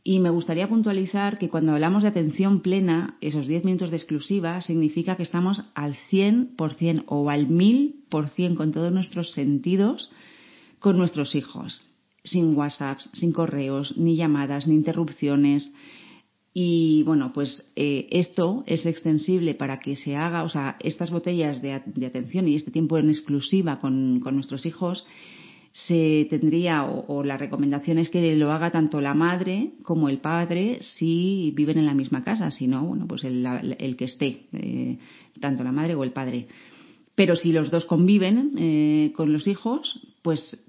Y 0.04 0.20
me 0.20 0.32
gustaría 0.32 0.68
puntualizar 0.68 1.38
que 1.38 1.50
cuando 1.50 1.74
hablamos 1.74 2.02
de 2.02 2.10
atención 2.10 2.62
plena, 2.62 3.18
esos 3.22 3.46
10 3.46 3.66
minutos 3.66 3.92
de 3.92 3.98
exclusiva 3.98 4.62
significa 4.62 5.16
que 5.16 5.24
estamos 5.24 5.62
al 5.76 5.96
100% 6.10 7.04
o 7.06 7.30
al 7.30 7.48
1000% 7.50 8.56
con 8.56 8.72
todos 8.72 8.92
nuestros 8.92 9.34
sentidos 9.34 10.10
con 10.80 10.98
nuestros 10.98 11.36
hijos, 11.36 11.84
sin 12.24 12.56
WhatsApps, 12.56 13.10
sin 13.14 13.32
correos, 13.32 13.98
ni 13.98 14.16
llamadas, 14.16 14.66
ni 14.66 14.76
interrupciones. 14.76 15.74
Y 16.60 17.04
bueno, 17.04 17.34
pues 17.34 17.72
eh, 17.76 18.08
esto 18.10 18.64
es 18.66 18.88
extensible 18.88 19.54
para 19.54 19.80
que 19.80 19.96
se 19.96 20.16
haga, 20.16 20.42
o 20.42 20.50
sea, 20.50 20.76
estas 20.80 21.12
botellas 21.12 21.62
de, 21.62 21.74
atención 21.74 22.48
y 22.48 22.56
este 22.56 22.72
tiempo 22.72 22.98
en 22.98 23.10
exclusiva 23.10 23.78
con 23.78 24.20
nuestros 24.20 24.66
hijos 24.66 25.06
se 25.72 26.26
tendría, 26.32 26.84
o, 26.86 27.24
la 27.24 27.38
recomendación 27.38 28.00
es 28.00 28.10
que 28.10 28.36
lo 28.36 28.52
haga 28.52 28.72
tanto 28.72 29.02
la 29.02 29.14
madre 29.14 29.74
como 29.84 30.10
el 30.10 30.18
padre 30.18 30.80
si 30.82 31.54
viven 31.56 31.78
en 31.78 31.86
la 31.86 31.94
misma 31.94 32.24
casa, 32.24 32.50
si 32.50 32.66
no, 32.66 32.84
bueno, 32.84 33.06
pues 33.08 33.24
el, 33.24 33.96
que 33.96 34.06
esté, 34.06 34.48
eh, 34.52 34.98
tanto 35.40 35.64
la 35.64 35.72
madre 35.72 35.94
o 35.94 36.04
el 36.04 36.12
padre. 36.12 36.48
Pero 37.14 37.36
si 37.36 37.52
los 37.52 37.70
dos 37.70 37.86
conviven 37.86 38.54
eh, 38.58 39.14
con 39.16 39.32
los 39.32 39.46
hijos, 39.46 40.02
pues 40.24 40.60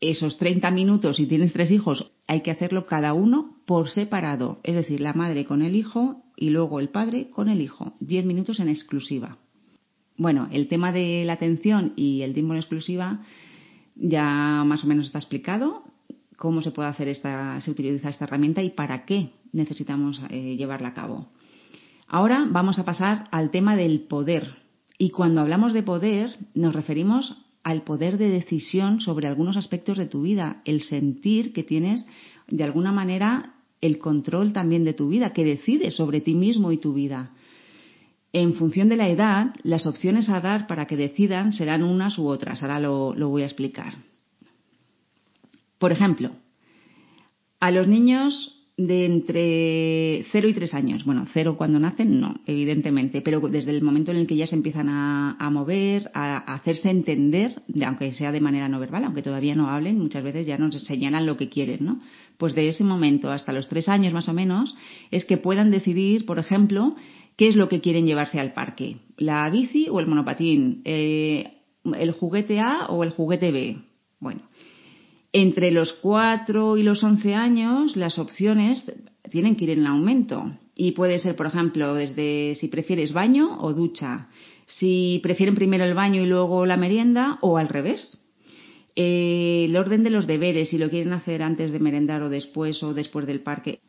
esos 0.00 0.38
30 0.38 0.70
minutos, 0.70 1.16
si 1.16 1.26
tienes 1.26 1.52
tres 1.52 1.72
hijos, 1.72 2.12
hay 2.26 2.42
que 2.42 2.50
hacerlo 2.50 2.86
cada 2.86 3.12
uno 3.12 3.56
por 3.66 3.90
separado. 3.90 4.60
Es 4.62 4.74
decir, 4.74 5.00
la 5.00 5.12
madre 5.12 5.44
con 5.44 5.62
el 5.62 5.76
hijo 5.76 6.22
y 6.36 6.50
luego 6.50 6.80
el 6.80 6.88
padre 6.88 7.30
con 7.30 7.48
el 7.48 7.60
hijo. 7.60 7.94
10 8.00 8.24
minutos 8.24 8.60
en 8.60 8.68
exclusiva. 8.68 9.38
Bueno, 10.16 10.48
el 10.52 10.68
tema 10.68 10.92
de 10.92 11.24
la 11.24 11.34
atención 11.34 11.92
y 11.96 12.22
el 12.22 12.34
tiempo 12.34 12.52
en 12.52 12.60
exclusiva 12.60 13.20
ya 13.96 14.64
más 14.64 14.84
o 14.84 14.86
menos 14.86 15.06
está 15.06 15.18
explicado 15.18 15.84
cómo 16.36 16.62
se 16.62 16.72
puede 16.72 16.88
hacer 16.88 17.08
esta, 17.08 17.60
se 17.60 17.70
utiliza 17.70 18.08
esta 18.08 18.24
herramienta 18.24 18.62
y 18.62 18.70
para 18.70 19.04
qué 19.04 19.32
necesitamos 19.52 20.20
eh, 20.30 20.56
llevarla 20.56 20.88
a 20.88 20.94
cabo. 20.94 21.28
Ahora 22.06 22.46
vamos 22.50 22.78
a 22.78 22.84
pasar 22.84 23.28
al 23.30 23.50
tema 23.50 23.76
del 23.76 24.00
poder. 24.00 24.56
Y 24.98 25.10
cuando 25.10 25.40
hablamos 25.40 25.72
de 25.72 25.82
poder, 25.82 26.38
nos 26.54 26.74
referimos 26.74 27.43
al 27.64 27.82
poder 27.82 28.18
de 28.18 28.28
decisión 28.28 29.00
sobre 29.00 29.26
algunos 29.26 29.56
aspectos 29.56 29.98
de 29.98 30.06
tu 30.06 30.22
vida, 30.22 30.60
el 30.66 30.82
sentir 30.82 31.52
que 31.52 31.64
tienes 31.64 32.06
de 32.46 32.62
alguna 32.62 32.92
manera 32.92 33.54
el 33.80 33.98
control 33.98 34.52
también 34.52 34.84
de 34.84 34.92
tu 34.92 35.08
vida, 35.08 35.32
que 35.32 35.44
decides 35.44 35.96
sobre 35.96 36.20
ti 36.20 36.34
mismo 36.34 36.72
y 36.72 36.76
tu 36.76 36.92
vida. 36.92 37.32
En 38.32 38.54
función 38.54 38.88
de 38.88 38.96
la 38.96 39.08
edad, 39.08 39.54
las 39.62 39.86
opciones 39.86 40.28
a 40.28 40.40
dar 40.40 40.66
para 40.66 40.86
que 40.86 40.96
decidan 40.96 41.52
serán 41.52 41.82
unas 41.82 42.18
u 42.18 42.26
otras. 42.26 42.62
Ahora 42.62 42.80
lo, 42.80 43.14
voy 43.28 43.42
a 43.42 43.46
explicar. 43.46 43.94
Por 45.78 45.92
ejemplo, 45.92 46.30
a 47.60 47.70
los 47.70 47.86
niños 47.86 48.53
de 48.76 49.06
entre 49.06 50.26
0 50.32 50.48
y 50.48 50.54
3 50.54 50.74
años. 50.74 51.04
Bueno, 51.04 51.26
cero 51.32 51.54
cuando 51.56 51.78
nacen, 51.78 52.20
no, 52.20 52.40
evidentemente, 52.46 53.20
pero 53.20 53.40
desde 53.40 53.70
el 53.70 53.82
momento 53.82 54.10
en 54.10 54.16
el 54.18 54.26
que 54.26 54.36
ya 54.36 54.46
se 54.46 54.56
empiezan 54.56 54.88
a, 54.88 55.50
mover, 55.50 56.10
a, 56.12 56.38
hacerse 56.54 56.90
entender, 56.90 57.62
aunque 57.86 58.12
sea 58.12 58.32
de 58.32 58.40
manera 58.40 58.68
no 58.68 58.80
verbal, 58.80 59.04
aunque 59.04 59.22
todavía 59.22 59.54
no 59.54 59.68
hablen, 59.68 59.98
muchas 59.98 60.24
veces 60.24 60.46
ya 60.46 60.58
nos 60.58 60.74
señalan 60.84 61.26
lo 61.26 61.36
que 61.36 61.48
quieren, 61.48 61.84
¿no? 61.84 62.00
Pues 62.36 62.54
de 62.54 62.68
ese 62.68 62.82
momento 62.82 63.30
hasta 63.30 63.52
los 63.52 63.68
3 63.68 63.88
años 63.88 64.12
más 64.12 64.28
o 64.28 64.32
menos, 64.32 64.74
es 65.12 65.24
que 65.24 65.36
puedan 65.36 65.70
decidir, 65.70 66.26
por 66.26 66.38
ejemplo, 66.38 66.96
¿Qué 67.36 67.48
es 67.48 67.56
lo 67.56 67.68
que 67.68 67.80
quieren 67.80 68.06
llevarse 68.06 68.38
al 68.38 68.52
parque? 68.52 68.98
¿La 69.16 69.48
bici 69.50 69.88
o 69.90 69.98
el 69.98 70.06
monopatín? 70.06 70.82
Eh, 70.84 71.52
¿El 71.84 72.12
juguete 72.12 72.60
A 72.60 72.86
o 72.86 73.02
el 73.02 73.10
juguete 73.10 73.50
B? 73.50 73.78
Bueno, 74.20 74.42
entre 75.34 75.72
los 75.72 75.92
4 75.94 76.78
y 76.78 76.84
los 76.84 77.02
11 77.02 77.34
años 77.34 77.96
las 77.96 78.20
opciones 78.20 78.84
tienen 79.30 79.56
que 79.56 79.64
ir 79.64 79.70
en 79.70 79.86
aumento. 79.86 80.52
Y 80.76 80.92
puede 80.92 81.18
ser, 81.18 81.34
por 81.34 81.46
ejemplo, 81.46 81.94
desde 81.94 82.54
si 82.54 82.68
prefieres 82.68 83.12
baño 83.12 83.58
o 83.60 83.74
ducha, 83.74 84.28
si 84.66 85.18
prefieren 85.24 85.56
primero 85.56 85.84
el 85.84 85.94
baño 85.94 86.22
y 86.22 86.26
luego 86.26 86.66
la 86.66 86.76
merienda 86.76 87.38
o 87.40 87.58
al 87.58 87.68
revés. 87.68 88.16
Eh, 88.94 89.64
el 89.68 89.76
orden 89.76 90.04
de 90.04 90.10
los 90.10 90.28
deberes, 90.28 90.68
si 90.68 90.78
lo 90.78 90.88
quieren 90.88 91.12
hacer 91.12 91.42
antes 91.42 91.72
de 91.72 91.80
merendar 91.80 92.22
o 92.22 92.28
después 92.28 92.80
o 92.84 92.94
después 92.94 93.26
del 93.26 93.40
parque. 93.40 93.80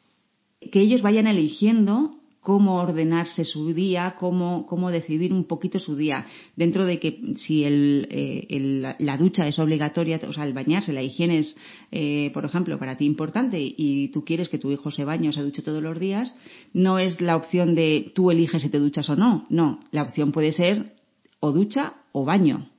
Que 0.71 0.81
ellos 0.81 1.03
vayan 1.03 1.27
eligiendo 1.27 2.09
cómo 2.45 2.75
ordenarse 2.75 3.43
su 3.43 3.73
día, 3.73 4.15
cómo, 4.19 4.67
cómo 4.67 4.91
decidir 4.91 5.33
un 5.33 5.45
poquito 5.45 5.79
su 5.79 5.95
día. 5.95 6.27
Dentro 6.55 6.85
de 6.85 6.99
que 6.99 7.19
si 7.37 7.63
eh, 7.65 8.95
la 8.99 9.17
ducha 9.17 9.47
es 9.47 9.57
obligatoria, 9.57 10.21
o 10.27 10.31
sea, 10.31 10.45
el 10.45 10.53
bañarse, 10.53 10.93
la 10.93 11.01
higiene 11.01 11.39
es, 11.39 11.57
eh, 11.91 12.29
por 12.35 12.45
ejemplo, 12.45 12.77
para 12.77 12.97
ti 12.97 13.05
importante 13.05 13.57
y 13.59 14.09
tú 14.09 14.23
quieres 14.23 14.47
que 14.47 14.59
tu 14.59 14.71
hijo 14.71 14.91
se 14.91 15.03
bañe 15.05 15.29
o 15.29 15.31
se 15.31 15.41
duche 15.41 15.63
todos 15.63 15.81
los 15.81 15.99
días, 15.99 16.37
no 16.71 16.99
es 16.99 17.19
la 17.19 17.35
opción 17.35 17.73
de 17.73 18.11
tú 18.13 18.29
eliges 18.29 18.61
si 18.61 18.69
te 18.69 18.77
duchas 18.77 19.09
o 19.09 19.15
no. 19.15 19.47
No, 19.49 19.79
la 19.89 20.03
opción 20.03 20.31
puede 20.31 20.51
ser 20.51 20.93
o 21.39 21.51
ducha 21.51 21.95
o 22.11 22.25
baño, 22.25 22.69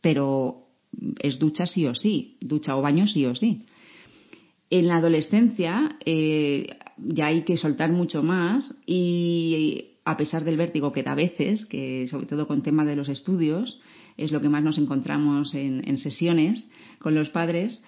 pero 0.00 0.68
es 1.18 1.40
ducha 1.40 1.66
sí 1.66 1.84
o 1.84 1.96
sí, 1.96 2.36
ducha 2.40 2.76
o 2.76 2.80
baño 2.80 3.08
sí 3.08 3.26
o 3.26 3.34
sí. 3.34 3.64
En 4.70 4.86
la 4.86 4.98
adolescencia 4.98 5.96
eh, 6.04 6.68
ya 6.98 7.26
hay 7.26 7.42
que 7.42 7.56
soltar 7.56 7.92
mucho 7.92 8.22
más 8.22 8.74
y 8.86 9.96
a 10.04 10.16
pesar 10.16 10.44
del 10.44 10.56
vértigo 10.56 10.92
que 10.92 11.02
da 11.02 11.12
a 11.12 11.16
veces, 11.16 11.66
que 11.66 12.06
sobre 12.08 12.26
todo 12.26 12.46
con 12.46 12.62
tema 12.62 12.84
de 12.84 12.96
los 12.96 13.08
estudios, 13.08 13.80
es 14.16 14.30
lo 14.32 14.40
que 14.40 14.48
más 14.48 14.62
nos 14.62 14.78
encontramos 14.78 15.54
en, 15.54 15.98
sesiones 15.98 16.70
con 17.00 17.14
los 17.14 17.30
padres, 17.30 17.82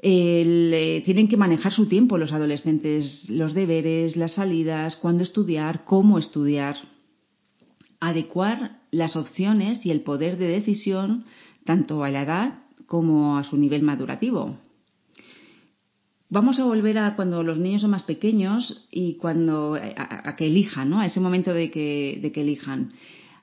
eh, 0.00 1.02
tienen 1.04 1.28
que 1.28 1.36
manejar 1.36 1.72
su 1.72 1.86
tiempo 1.86 2.18
los 2.18 2.32
adolescentes, 2.32 3.28
los 3.30 3.54
deberes, 3.54 4.16
las 4.16 4.32
salidas, 4.32 4.96
cuándo 4.96 5.22
estudiar, 5.22 5.84
cómo 5.84 6.18
estudiar, 6.18 6.76
adecuar 8.00 8.80
las 8.90 9.16
opciones 9.16 9.86
y 9.86 9.90
el 9.90 10.02
poder 10.02 10.36
de 10.36 10.48
decisión 10.48 11.24
tanto 11.64 12.04
a 12.04 12.10
la 12.10 12.22
edad 12.22 12.58
como 12.86 13.38
a 13.38 13.44
su 13.44 13.56
nivel 13.56 13.82
madurativo. 13.82 14.58
Vamos 16.28 16.58
a 16.58 16.64
volver 16.64 16.98
a 16.98 17.14
cuando 17.14 17.44
los 17.44 17.58
niños 17.58 17.82
son 17.82 17.92
más 17.92 18.02
pequeños 18.02 18.86
y 18.90 19.14
cuando 19.14 19.74
a, 19.76 20.34
que 20.36 20.46
elijan, 20.46 20.90
¿no? 20.90 21.00
A 21.00 21.06
ese 21.06 21.20
momento 21.20 21.54
de 21.54 21.70
que, 21.70 22.18
de 22.20 22.32
que 22.32 22.40
elijan. 22.40 22.92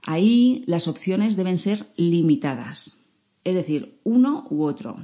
Ahí 0.02 0.63
las 0.67 0.89
opciones 0.89 1.38
deben 1.38 1.58
ser 1.58 1.88
limitadas, 1.96 3.00
es 3.46 3.56
decir, 3.56 4.00
uno 4.04 4.46
u 4.50 4.63
otro. 4.63 4.98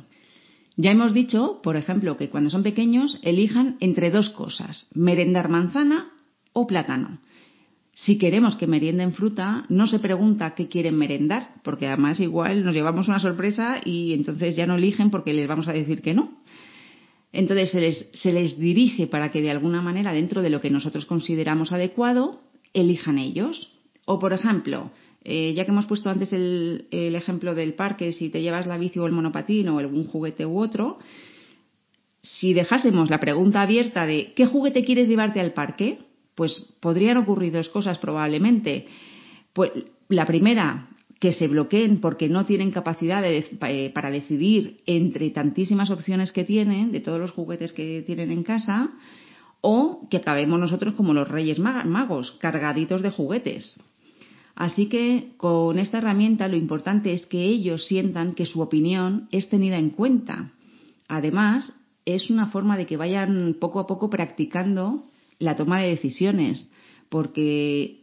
Ya 0.76 0.92
hemos 0.92 1.14
dicho, 1.14 1.62
por 1.64 1.78
ejemplo, 1.78 2.18
que 2.18 2.30
cuando 2.30 2.50
son 2.50 2.64
pequeños 2.64 3.18
elijan 3.22 3.78
entre 3.80 4.12
dos 4.12 4.30
cosas, 4.30 4.90
merendar 4.94 5.48
manzana 5.48 6.12
o 6.52 6.68
plátano. 6.68 7.20
Si 7.94 8.18
queremos 8.18 8.56
que 8.56 8.68
merienden 8.68 9.14
fruta, 9.14 9.66
no 9.70 9.88
se 9.88 10.00
pregunta 10.00 10.56
qué 10.56 10.68
quieren 10.68 10.98
merendar, 10.98 11.56
porque 11.64 11.88
además 11.88 12.20
igual 12.20 12.64
nos 12.64 12.74
llevamos 12.74 13.08
una 13.08 13.20
sorpresa 13.20 13.82
y 13.84 14.14
entonces 14.14 14.56
ya 14.56 14.66
no 14.66 14.76
eligen 14.76 15.12
porque 15.12 15.34
les 15.34 15.48
vamos 15.48 15.68
a 15.68 15.74
decir 15.74 16.02
que 16.02 16.14
no. 16.14 16.40
Entonces 17.32 17.70
se 17.70 17.80
les, 17.80 18.10
se 18.14 18.32
les 18.32 18.58
dirige 18.58 19.08
para 19.08 19.32
que 19.32 19.42
de 19.42 19.52
alguna 19.52 19.82
manera, 19.82 20.14
dentro 20.14 20.42
de 20.42 20.50
lo 20.50 20.62
que 20.62 20.70
nosotros 20.70 21.06
consideramos 21.06 21.72
adecuado, 21.72 22.42
elijan 22.74 23.18
ellos. 23.18 23.72
O, 24.06 24.18
por 24.18 24.34
ejemplo, 24.34 24.92
eh, 25.24 25.54
ya 25.56 25.66
que 25.66 25.72
hemos 25.72 25.86
puesto 25.86 26.10
antes 26.10 26.34
el, 26.34 26.88
el, 26.92 27.16
ejemplo 27.16 27.54
del 27.54 27.74
parque, 27.76 28.14
si 28.14 28.30
te 28.30 28.42
llevas 28.42 28.66
la 28.66 28.78
bici 28.78 29.00
o 29.00 29.06
el 29.06 29.12
monopatín 29.12 29.70
o 29.70 29.78
algún 29.78 30.06
juguete 30.06 30.46
u 30.46 30.60
otro, 30.60 30.98
si 32.22 32.54
dejásemos 32.54 33.10
la 33.10 33.20
pregunta 33.20 33.62
abierta 33.62 34.06
de 34.06 34.34
¿qué 34.36 34.46
juguete 34.46 34.84
quieres 34.84 35.08
llevarte 35.08 35.40
al 35.40 35.54
parque? 35.54 36.00
Pues 36.36 36.74
podrían 36.80 37.18
ocurrir 37.18 37.54
dos 37.54 37.70
cosas 37.70 37.98
probablemente. 38.00 38.88
Pues 39.54 39.72
la 40.08 40.26
primera, 40.26 40.88
que 41.20 41.34
se 41.34 41.48
bloqueen 41.48 42.00
porque 42.00 42.30
no 42.30 42.46
tienen 42.46 42.72
capacidad 42.72 43.24
eh, 43.26 43.92
para 43.94 44.10
decidir 44.10 44.78
entre 44.86 45.30
tantísimas 45.32 45.92
opciones 45.92 46.32
que 46.32 46.46
tienen, 46.46 46.92
de 46.92 47.02
todos 47.02 47.20
los 47.20 47.32
juguetes 47.32 47.74
que 47.74 48.04
tienen 48.06 48.32
en 48.32 48.44
casa, 48.44 48.92
o 49.62 50.08
que 50.10 50.18
acabemos 50.18 50.60
nosotros 50.60 50.94
como 50.94 51.14
los 51.14 51.28
reyes 51.28 51.60
magos, 51.60 52.32
cargaditos 52.40 53.02
de 53.02 53.12
juguetes. 53.12 53.78
Así 54.56 54.88
que 54.88 55.34
con 55.38 55.80
esta 55.80 56.00
herramienta 56.00 56.48
lo 56.48 56.58
importante 56.58 57.14
es 57.14 57.26
que 57.26 57.44
ellos 57.44 57.86
sientan 57.88 58.34
que 58.34 58.46
su 58.46 58.62
opinión 58.62 59.28
es 59.32 59.50
tenida 59.50 59.78
en 59.78 59.90
cuenta. 59.90 60.52
Además, 61.08 61.74
es 62.06 62.30
una 62.30 62.48
forma 62.48 62.78
de 62.78 62.86
que 62.86 62.98
vayan 62.98 63.56
poco 63.60 63.80
a 63.80 63.88
poco 63.88 64.10
practicando 64.10 65.06
la 65.40 65.56
toma 65.56 65.82
de 65.82 65.90
decisiones, 65.90 66.72
porque 67.10 67.99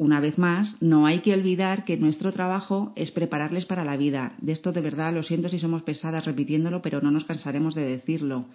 una 0.00 0.18
vez 0.18 0.38
más, 0.38 0.78
no 0.80 1.04
hay 1.04 1.20
que 1.20 1.34
olvidar 1.34 1.84
que 1.84 1.98
nuestro 1.98 2.32
trabajo 2.32 2.94
es 2.96 3.10
prepararles 3.10 3.66
para 3.66 3.84
la 3.84 3.98
vida. 3.98 4.32
De 4.40 4.52
esto 4.52 4.72
de 4.72 4.80
verdad 4.80 5.12
lo 5.12 5.22
siento 5.22 5.50
si 5.50 5.58
somos 5.58 5.82
pesadas 5.82 6.24
repitiéndolo, 6.24 6.80
pero 6.80 7.02
no 7.02 7.10
nos 7.10 7.26
cansaremos 7.26 7.74
de 7.74 7.82
decirlo. 7.82 8.46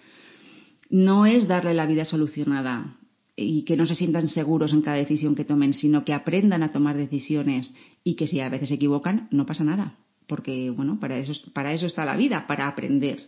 No 0.90 1.24
es 1.24 1.46
darle 1.46 1.72
la 1.72 1.86
vida 1.86 2.04
solucionada 2.04 2.96
y 3.36 3.62
que 3.62 3.76
no 3.76 3.86
se 3.86 3.94
sientan 3.94 4.26
seguros 4.26 4.72
en 4.72 4.82
cada 4.82 4.96
decisión 4.96 5.36
que 5.36 5.44
tomen, 5.44 5.72
sino 5.72 6.04
que 6.04 6.14
aprendan 6.14 6.64
a 6.64 6.72
tomar 6.72 6.96
decisiones 6.96 7.72
y 8.02 8.16
que 8.16 8.26
si 8.26 8.40
a 8.40 8.48
veces 8.48 8.68
se 8.68 8.74
equivocan, 8.74 9.28
no 9.30 9.46
pasa 9.46 9.62
nada, 9.62 9.94
porque 10.26 10.70
bueno, 10.70 10.98
para 10.98 11.16
eso, 11.16 11.32
para 11.52 11.72
eso 11.72 11.86
está 11.86 12.04
la 12.04 12.16
vida, 12.16 12.48
para 12.48 12.66
aprender. 12.66 13.18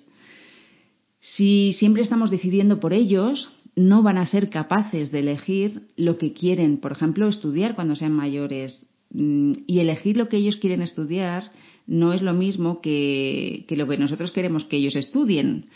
Si 1.20 1.72
siempre 1.74 2.02
estamos 2.02 2.32
decidiendo 2.32 2.80
por 2.80 2.92
ellos, 2.92 3.48
no 3.78 4.02
van 4.02 4.18
a 4.18 4.26
ser 4.26 4.50
capaces 4.50 5.10
de 5.12 5.20
elegir 5.20 5.82
lo 5.96 6.18
que 6.18 6.32
quieren, 6.32 6.78
por 6.78 6.92
ejemplo, 6.92 7.28
estudiar 7.28 7.74
cuando 7.74 7.96
sean 7.96 8.12
mayores. 8.12 8.90
Mm, 9.10 9.52
y 9.66 9.78
elegir 9.78 10.16
lo 10.16 10.28
que 10.28 10.36
ellos 10.36 10.56
quieren 10.56 10.82
estudiar 10.82 11.50
no 11.86 12.12
es 12.12 12.20
lo 12.20 12.34
mismo 12.34 12.80
que, 12.80 13.64
que 13.66 13.76
lo 13.76 13.88
que 13.88 13.96
nosotros 13.96 14.32
queremos 14.32 14.64
que 14.64 14.76
ellos 14.76 14.96
estudien, 14.96 15.66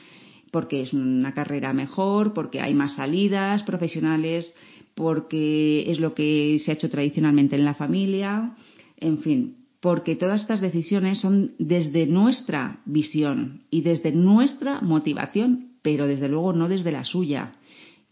porque 0.51 0.83
es 0.83 0.93
una 0.93 1.33
carrera 1.33 1.73
mejor, 1.73 2.35
porque 2.35 2.61
hay 2.61 2.75
más 2.75 2.97
salidas 2.97 3.63
profesionales, 3.63 4.55
porque 4.95 5.91
es 5.91 5.99
lo 5.99 6.13
que 6.13 6.59
se 6.59 6.71
ha 6.71 6.75
hecho 6.75 6.91
tradicionalmente 6.91 7.57
en 7.57 7.65
la 7.65 7.75
familia, 7.75 8.55
en 8.99 9.19
fin, 9.19 9.57
porque 9.81 10.17
todas 10.17 10.43
estas 10.43 10.61
decisiones 10.61 11.19
son 11.19 11.53
desde 11.59 12.07
nuestra 12.07 12.81
visión 12.85 13.63
y 13.71 13.81
desde 13.81 14.13
nuestra 14.13 14.81
motivación, 14.83 15.71
pero 15.81 16.07
desde 16.07 16.29
luego 16.29 16.53
no 16.53 16.69
desde 16.69 16.93
la 16.93 17.05
suya 17.05 17.55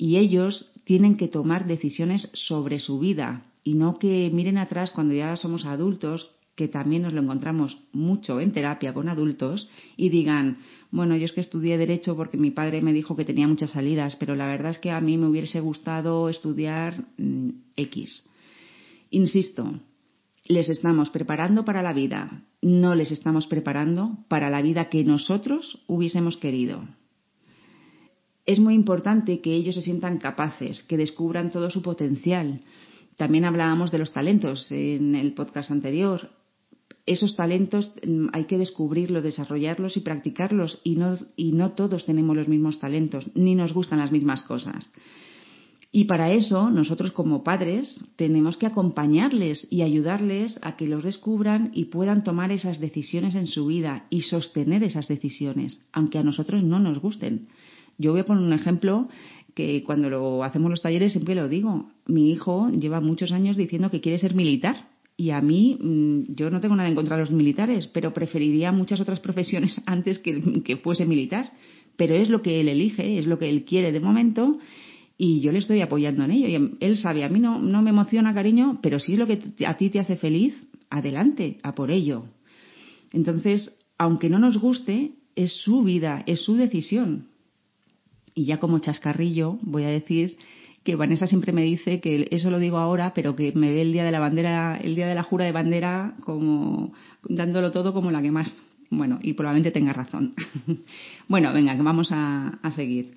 y 0.01 0.17
ellos 0.17 0.73
tienen 0.85 1.19
que 1.19 1.29
tomar 1.29 1.67
decisiones 1.67 2.31
sobre 2.33 2.81
su 2.81 2.99
vida 2.99 3.45
y 3.63 3.75
no 3.75 3.99
que 3.99 4.31
miren 4.33 4.57
atrás 4.57 4.91
cuando 4.91 5.13
ya 5.13 5.37
somos 5.37 5.67
adultos, 5.67 6.31
que 6.55 6.69
también 6.69 7.03
nos 7.03 7.13
lo 7.13 7.21
encontramos 7.21 7.77
mucho 7.93 8.41
en 8.41 8.53
terapia 8.53 8.95
con 8.95 9.11
adultos, 9.11 9.69
y 9.99 10.09
digan, 10.09 10.57
bueno, 10.91 11.17
yo 11.17 11.27
es 11.27 11.33
que 11.33 11.43
estudié 11.43 11.77
derecho 11.77 12.17
porque 12.17 12.39
mi 12.39 12.51
padre 12.51 12.81
me 12.81 12.95
dijo 12.95 13.15
que 13.15 13.27
tenía 13.27 13.47
muchas 13.47 13.73
salidas, 13.73 14.17
pero 14.17 14.35
la 14.37 14.47
verdad 14.47 14.71
es 14.71 14.79
que 14.79 14.91
a 14.91 15.01
mí 15.01 15.19
me 15.19 15.27
hubiese 15.27 15.61
gustado 15.61 16.31
estudiar 16.31 17.05
mm, 17.19 17.51
X. 17.77 18.27
Insisto, 19.11 19.81
les 20.47 20.71
estamos 20.71 21.11
preparando 21.11 21.67
para 21.67 21.83
la 21.83 21.93
vida, 21.93 22.43
no 22.63 22.95
les 22.95 23.11
estamos 23.11 23.47
preparando 23.47 24.17
para 24.29 24.49
la 24.49 24.63
vida 24.63 24.89
que 24.89 25.05
nosotros 25.05 25.85
hubiésemos 25.87 26.39
querido 26.39 26.89
es 28.51 28.59
muy 28.59 28.75
importante 28.75 29.41
que 29.41 29.55
ellos 29.55 29.77
se 29.77 29.83
sientan 29.83 30.19
capaces, 30.19 30.83
que 30.83 30.97
descubran 30.97 31.53
todo 31.53 31.71
su 31.71 31.83
potencial. 31.83 32.63
También 33.17 33.45
hablábamos 33.45 33.93
de 33.93 33.99
los 33.99 34.13
talentos 34.13 34.71
en 34.73 35.15
el 35.15 35.35
podcast 35.35 35.71
anterior. 35.71 36.31
Esos 37.07 37.37
talentos 37.37 37.93
mm, 38.05 38.29
hay 38.33 38.45
que 38.45 38.59
descubrirlos, 38.59 39.23
desarrollarlos 39.23 39.97
y 39.97 40.01
practicarlos 40.01 40.81
y 40.83 40.97
no, 40.97 41.17
y 41.37 41.53
no 41.53 41.73
todos 41.73 42.07
tenemos 42.07 42.37
los 42.37 42.49
mismos 42.49 42.81
talentos, 42.81 43.31
ni 43.35 43.55
nos 43.55 43.73
gustan 43.73 44.01
las 44.01 44.11
mismas 44.11 44.43
cosas. 44.43 44.93
Y 45.93 46.05
para 46.05 46.33
eso 46.33 46.71
nosotros 46.71 47.13
como 47.13 47.45
padres 47.45 48.05
tenemos 48.17 48.57
que 48.57 48.67
acompañarles 48.67 49.67
y 49.71 49.83
ayudarles 49.83 50.59
a 50.63 50.77
que 50.77 50.87
los 50.87 51.05
descubran 51.05 51.71
y 51.75 51.87
puedan 51.87 52.25
tomar 52.25 52.53
esas 52.53 52.81
decisiones 52.81 53.35
en 53.35 53.49
su 53.49 53.67
vida 53.67 54.07
y 54.09 54.23
sostener 54.23 54.83
esas 54.83 55.09
decisiones, 55.09 55.89
aunque 55.93 56.19
a 56.19 56.23
nosotros 56.23 56.63
no 56.63 56.79
nos 56.79 57.01
gusten. 57.01 57.49
Yo 58.01 58.13
voy 58.13 58.21
a 58.21 58.25
poner 58.25 58.43
un 58.43 58.55
ejemplo 58.55 59.09
que 59.55 59.83
cuando 59.85 60.09
lo 60.09 60.43
hacemos 60.43 60.71
los 60.71 60.81
talleres 60.81 61.13
siempre 61.13 61.35
lo 61.35 61.49
digo. 61.49 61.91
Mi 62.07 62.31
hijo 62.31 62.71
lleva 62.71 63.01
muchos 63.01 63.31
años 63.31 63.59
diciendo 63.59 63.91
que 63.91 64.01
quiere 64.01 64.19
ser 64.19 64.35
militar. 64.35 64.89
Y 65.19 65.31
a 65.31 65.43
mí, 65.43 65.77
mm, 65.79 66.35
yo 66.35 66.51
no 66.51 66.63
tengo 66.63 66.77
nada 66.77 66.89
en 66.89 66.95
contra 66.95 67.17
de 67.17 67.23
los 67.23 67.31
militares, 67.31 67.87
pero 67.89 68.15
preferiría 68.15 68.73
muchas 68.73 69.01
otras 69.01 69.21
profesiones 69.27 69.79
antes 69.85 70.19
que, 70.19 70.63
que 70.65 70.79
fuese 70.79 71.05
militar. 71.05 71.53
Pero 71.97 72.15
es 72.15 72.31
lo 72.31 72.41
que 72.41 72.61
él 72.61 72.69
elige, 72.69 73.19
es 73.19 73.27
lo 73.27 73.39
que 73.39 73.51
él 73.51 73.65
quiere 73.65 73.93
de 73.93 74.01
momento 74.01 74.59
y 75.23 75.41
yo 75.41 75.53
le 75.53 75.59
estoy 75.59 75.83
apoyando 75.83 76.25
en 76.25 76.31
ello. 76.31 76.49
Y 76.49 76.77
él 76.81 76.97
sabe, 76.97 77.25
a 77.25 77.29
mí 77.29 77.41
no, 77.41 77.61
no 77.61 77.83
me 77.83 77.91
emociona, 77.91 78.33
cariño, 78.33 78.79
pero 78.81 78.99
si 78.99 79.13
es 79.13 79.19
lo 79.19 79.27
que 79.27 79.39
a 79.67 79.77
ti 79.77 79.91
te 79.91 80.01
hace 80.01 80.17
feliz, 80.17 80.55
adelante, 80.89 81.59
a 81.63 81.73
por 81.73 81.91
ello. 81.91 82.25
Entonces, 83.13 83.77
aunque 83.99 84.31
no 84.31 84.39
nos 84.39 84.57
guste, 84.57 85.13
es 85.37 85.53
su 85.53 85.83
vida, 85.83 86.25
es 86.27 86.41
su 86.41 86.55
decisión. 86.55 87.30
Y 88.41 88.47
ya 88.47 88.59
como 88.59 88.79
chascarrillo 88.79 89.59
voy 89.61 89.83
a 89.83 89.89
decir 89.89 90.39
que 90.83 90.97
Vanessa 90.97 91.27
siempre 91.27 91.53
me 91.53 91.61
dice 91.61 92.01
que 92.01 92.27
eso 92.31 92.51
lo 92.51 92.59
digo 92.59 92.79
ahora, 92.79 93.13
pero 93.15 93.37
que 93.37 93.53
me 93.53 93.71
ve 93.71 93.83
el 93.83 93.93
día 93.93 94.03
de 94.03 94.13
la 94.13 94.19
bandera, 94.19 94.79
el 94.79 94.95
día 94.95 95.07
de 95.07 95.15
la 95.15 95.23
jura 95.23 95.45
de 95.45 95.53
bandera, 95.53 96.15
como 96.25 96.95
dándolo 97.29 97.71
todo 97.71 97.93
como 97.93 98.11
la 98.11 98.23
que 98.23 98.31
más. 98.31 98.57
Bueno, 98.89 99.19
y 99.21 99.35
probablemente 99.35 99.73
tenga 99.73 99.93
razón. 99.93 100.33
bueno, 101.29 101.53
venga, 101.53 101.77
que 101.77 101.83
vamos 101.83 102.13
a, 102.13 102.59
a 102.63 102.71
seguir. 102.71 103.13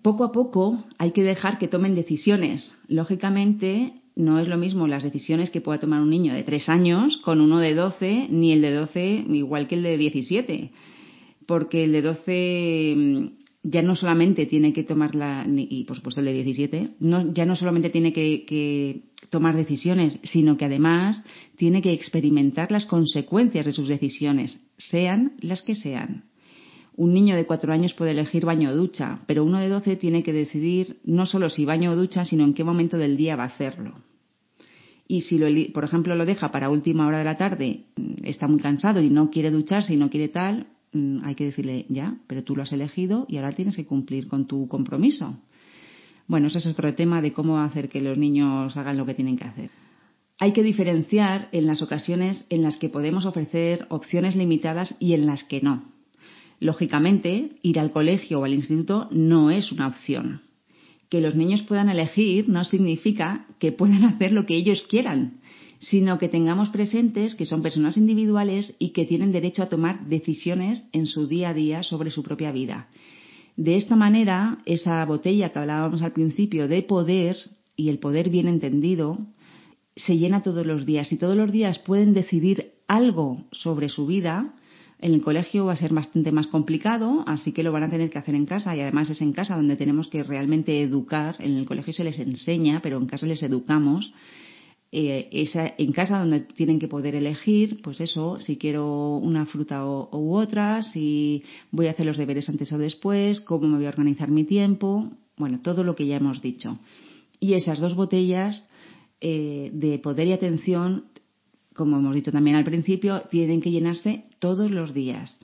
Poco 0.00 0.24
a 0.24 0.32
poco 0.32 0.82
hay 0.96 1.10
que 1.10 1.22
dejar 1.22 1.58
que 1.58 1.68
tomen 1.68 1.94
decisiones. 1.94 2.74
Lógicamente, 2.88 3.92
no 4.16 4.38
es 4.38 4.48
lo 4.48 4.56
mismo 4.56 4.86
las 4.86 5.02
decisiones 5.02 5.50
que 5.50 5.60
pueda 5.60 5.80
tomar 5.80 6.00
un 6.00 6.08
niño 6.08 6.32
de 6.32 6.44
tres 6.44 6.70
años 6.70 7.18
con 7.18 7.42
uno 7.42 7.58
de 7.58 7.74
doce, 7.74 8.26
ni 8.30 8.52
el 8.52 8.62
de 8.62 8.72
doce 8.72 9.26
igual 9.28 9.68
que 9.68 9.74
el 9.74 9.82
de 9.82 9.98
diecisiete 9.98 10.70
porque 11.50 11.82
el 11.82 11.90
de 11.90 12.02
12 12.02 12.94
mm, 12.96 13.26
ya 13.64 13.82
no 13.82 13.96
solamente 13.96 14.46
tiene 14.46 14.72
que 14.72 14.84
tomar 14.84 15.16
la, 15.16 15.44
y 15.48 15.82
por 15.82 15.96
supuesto 15.96 16.20
el 16.20 16.26
de 16.26 16.44
17, 16.44 16.90
no, 17.00 17.34
ya 17.34 17.44
no 17.44 17.56
solamente 17.56 17.90
tiene 17.90 18.12
que, 18.12 19.02
tomar 19.30 19.56
decisiones, 19.56 20.20
sino 20.22 20.56
que 20.56 20.66
además 20.66 21.24
tiene 21.56 21.82
que 21.82 21.92
experimentar 21.92 22.70
las 22.70 22.86
consecuencias 22.86 23.66
de 23.66 23.72
sus 23.72 23.88
decisiones, 23.88 24.60
sean 24.76 25.32
las 25.40 25.62
que 25.62 25.74
sean. 25.74 26.26
Un 26.94 27.14
niño 27.14 27.34
de 27.34 27.46
cuatro 27.46 27.72
años 27.72 27.94
puede 27.94 28.12
elegir 28.12 28.44
baño 28.44 28.70
o 28.70 28.76
ducha, 28.76 29.22
pero 29.26 29.44
uno 29.44 29.58
de 29.58 29.68
12 29.68 29.96
tiene 29.96 30.22
que 30.22 30.32
decidir 30.32 31.00
no 31.02 31.26
solo 31.26 31.50
si 31.50 31.64
baño 31.64 31.90
o 31.90 31.96
ducha, 31.96 32.24
sino 32.24 32.44
en 32.44 32.54
qué 32.54 32.62
momento 32.62 32.96
del 32.96 33.16
día 33.16 33.34
va 33.34 33.42
a 33.42 33.46
hacerlo. 33.46 33.94
Y 35.08 35.22
si, 35.22 35.38
lo, 35.38 35.48
por 35.72 35.82
ejemplo, 35.82 36.14
lo 36.14 36.24
deja 36.24 36.52
para 36.52 36.70
última 36.70 37.08
hora 37.08 37.18
de 37.18 37.24
la 37.24 37.36
tarde, 37.36 37.86
mm, 37.96 38.24
está 38.24 38.46
muy 38.46 38.60
cansado 38.60 39.02
y 39.02 39.10
no 39.10 39.30
quiere 39.30 39.50
ducharse 39.50 39.94
y 39.94 39.96
no 39.96 40.10
quiere 40.10 40.28
tal, 40.28 40.68
hay 40.92 41.34
que 41.34 41.44
decirle 41.44 41.86
ya, 41.88 42.16
pero 42.26 42.42
tú 42.42 42.56
lo 42.56 42.62
has 42.62 42.72
elegido 42.72 43.26
y 43.28 43.36
ahora 43.36 43.52
tienes 43.52 43.76
que 43.76 43.86
cumplir 43.86 44.28
con 44.28 44.46
tu 44.46 44.66
compromiso. 44.68 45.38
Bueno, 46.26 46.48
ese 46.48 46.58
es 46.58 46.66
otro 46.66 46.94
tema 46.94 47.22
de 47.22 47.32
cómo 47.32 47.58
hacer 47.58 47.88
que 47.88 48.00
los 48.00 48.18
niños 48.18 48.76
hagan 48.76 48.96
lo 48.96 49.06
que 49.06 49.14
tienen 49.14 49.36
que 49.36 49.44
hacer. 49.44 49.70
Hay 50.38 50.52
que 50.52 50.62
diferenciar 50.62 51.48
en 51.52 51.66
las 51.66 51.82
ocasiones 51.82 52.46
en 52.48 52.62
las 52.62 52.76
que 52.76 52.88
podemos 52.88 53.26
ofrecer 53.26 53.86
opciones 53.90 54.36
limitadas 54.36 54.96
y 54.98 55.14
en 55.14 55.26
las 55.26 55.44
que 55.44 55.60
no. 55.60 55.84
Lógicamente, 56.60 57.56
ir 57.62 57.78
al 57.78 57.92
colegio 57.92 58.40
o 58.40 58.44
al 58.44 58.54
instituto 58.54 59.08
no 59.10 59.50
es 59.50 59.72
una 59.72 59.86
opción. 59.86 60.42
Que 61.08 61.20
los 61.20 61.34
niños 61.34 61.62
puedan 61.62 61.88
elegir 61.88 62.48
no 62.48 62.64
significa 62.64 63.46
que 63.58 63.72
puedan 63.72 64.04
hacer 64.04 64.32
lo 64.32 64.46
que 64.46 64.56
ellos 64.56 64.82
quieran 64.88 65.39
sino 65.80 66.18
que 66.18 66.28
tengamos 66.28 66.68
presentes 66.68 67.34
que 67.34 67.46
son 67.46 67.62
personas 67.62 67.96
individuales 67.96 68.76
y 68.78 68.90
que 68.90 69.06
tienen 69.06 69.32
derecho 69.32 69.62
a 69.62 69.68
tomar 69.68 70.06
decisiones 70.06 70.84
en 70.92 71.06
su 71.06 71.26
día 71.26 71.48
a 71.48 71.54
día 71.54 71.82
sobre 71.82 72.10
su 72.10 72.22
propia 72.22 72.52
vida. 72.52 72.88
De 73.56 73.76
esta 73.76 73.96
manera, 73.96 74.58
esa 74.66 75.04
botella 75.06 75.50
que 75.50 75.58
hablábamos 75.58 76.02
al 76.02 76.12
principio 76.12 76.68
de 76.68 76.82
poder, 76.82 77.36
y 77.76 77.88
el 77.88 77.98
poder 77.98 78.28
bien 78.28 78.46
entendido, 78.46 79.18
se 79.96 80.18
llena 80.18 80.42
todos 80.42 80.66
los 80.66 80.84
días 80.84 81.10
y 81.12 81.16
todos 81.16 81.36
los 81.36 81.50
días 81.50 81.78
pueden 81.78 82.12
decidir 82.12 82.72
algo 82.86 83.44
sobre 83.50 83.88
su 83.88 84.06
vida. 84.06 84.54
En 84.98 85.14
el 85.14 85.22
colegio 85.22 85.64
va 85.64 85.72
a 85.72 85.76
ser 85.76 85.94
bastante 85.94 86.30
más 86.30 86.46
complicado, 86.46 87.24
así 87.26 87.52
que 87.52 87.62
lo 87.62 87.72
van 87.72 87.84
a 87.84 87.90
tener 87.90 88.10
que 88.10 88.18
hacer 88.18 88.34
en 88.34 88.44
casa 88.44 88.76
y 88.76 88.80
además 88.80 89.08
es 89.08 89.22
en 89.22 89.32
casa 89.32 89.56
donde 89.56 89.76
tenemos 89.76 90.08
que 90.08 90.22
realmente 90.22 90.82
educar. 90.82 91.36
En 91.38 91.56
el 91.56 91.64
colegio 91.64 91.94
se 91.94 92.04
les 92.04 92.18
enseña, 92.18 92.80
pero 92.82 92.98
en 92.98 93.06
casa 93.06 93.26
les 93.26 93.42
educamos 93.42 94.12
eh, 94.92 95.28
esa, 95.30 95.72
en 95.78 95.92
casa 95.92 96.18
donde 96.18 96.40
tienen 96.40 96.80
que 96.80 96.88
poder 96.88 97.14
elegir, 97.14 97.80
pues 97.80 98.00
eso, 98.00 98.40
si 98.40 98.56
quiero 98.56 99.18
una 99.18 99.46
fruta 99.46 99.86
o, 99.86 100.08
u 100.18 100.34
otra, 100.34 100.82
si 100.82 101.44
voy 101.70 101.86
a 101.86 101.92
hacer 101.92 102.06
los 102.06 102.16
deberes 102.16 102.48
antes 102.48 102.72
o 102.72 102.78
después, 102.78 103.40
cómo 103.40 103.68
me 103.68 103.76
voy 103.76 103.86
a 103.86 103.90
organizar 103.90 104.30
mi 104.30 104.42
tiempo, 104.42 105.10
bueno, 105.36 105.60
todo 105.62 105.84
lo 105.84 105.94
que 105.94 106.06
ya 106.06 106.16
hemos 106.16 106.42
dicho. 106.42 106.78
Y 107.38 107.54
esas 107.54 107.78
dos 107.78 107.94
botellas 107.94 108.68
eh, 109.20 109.70
de 109.72 109.98
poder 110.00 110.26
y 110.26 110.32
atención, 110.32 111.04
como 111.74 111.98
hemos 111.98 112.14
dicho 112.14 112.32
también 112.32 112.56
al 112.56 112.64
principio, 112.64 113.22
tienen 113.30 113.60
que 113.60 113.70
llenarse 113.70 114.24
todos 114.40 114.72
los 114.72 114.92
días. 114.92 115.38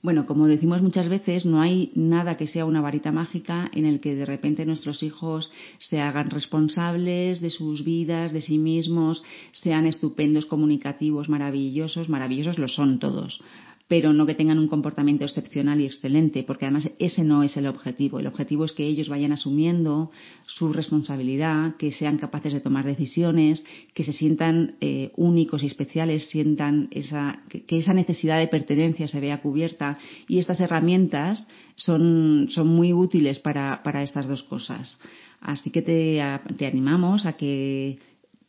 Bueno, 0.00 0.26
como 0.26 0.46
decimos 0.46 0.80
muchas 0.80 1.08
veces, 1.08 1.44
no 1.44 1.60
hay 1.60 1.90
nada 1.96 2.36
que 2.36 2.46
sea 2.46 2.64
una 2.64 2.80
varita 2.80 3.10
mágica 3.10 3.68
en 3.74 3.84
el 3.84 3.98
que 3.98 4.14
de 4.14 4.26
repente 4.26 4.64
nuestros 4.64 5.02
hijos 5.02 5.50
se 5.78 6.00
hagan 6.00 6.30
responsables 6.30 7.40
de 7.40 7.50
sus 7.50 7.84
vidas, 7.84 8.32
de 8.32 8.40
sí 8.40 8.58
mismos, 8.58 9.24
sean 9.50 9.86
estupendos, 9.86 10.46
comunicativos, 10.46 11.28
maravillosos, 11.28 12.08
maravillosos 12.08 12.58
lo 12.58 12.68
son 12.68 13.00
todos 13.00 13.42
pero 13.88 14.12
no 14.12 14.26
que 14.26 14.34
tengan 14.34 14.58
un 14.58 14.68
comportamiento 14.68 15.24
excepcional 15.24 15.80
y 15.80 15.86
excelente, 15.86 16.44
porque 16.44 16.66
además 16.66 16.90
ese 16.98 17.24
no 17.24 17.42
es 17.42 17.56
el 17.56 17.66
objetivo. 17.66 18.20
El 18.20 18.26
objetivo 18.26 18.66
es 18.66 18.72
que 18.72 18.86
ellos 18.86 19.08
vayan 19.08 19.32
asumiendo 19.32 20.10
su 20.46 20.74
responsabilidad, 20.74 21.76
que 21.76 21.90
sean 21.90 22.18
capaces 22.18 22.52
de 22.52 22.60
tomar 22.60 22.84
decisiones, 22.84 23.64
que 23.94 24.04
se 24.04 24.12
sientan 24.12 24.76
eh, 24.82 25.10
únicos 25.16 25.62
y 25.62 25.66
especiales, 25.66 26.28
sientan 26.28 26.88
esa, 26.90 27.42
que, 27.48 27.64
esa 27.78 27.94
necesidad 27.94 28.38
de 28.38 28.48
pertenencia 28.48 29.08
se 29.08 29.20
vea 29.20 29.40
cubierta 29.40 29.98
y 30.28 30.38
estas 30.38 30.60
herramientas 30.60 31.48
son, 31.74 32.48
son 32.50 32.68
muy 32.68 32.92
útiles 32.92 33.38
para, 33.38 33.82
para 33.82 34.02
estas 34.02 34.28
dos 34.28 34.42
cosas. 34.42 34.98
Así 35.40 35.70
que 35.70 35.80
te, 35.80 36.20
te 36.58 36.66
animamos 36.66 37.24
a 37.24 37.34
que 37.34 37.98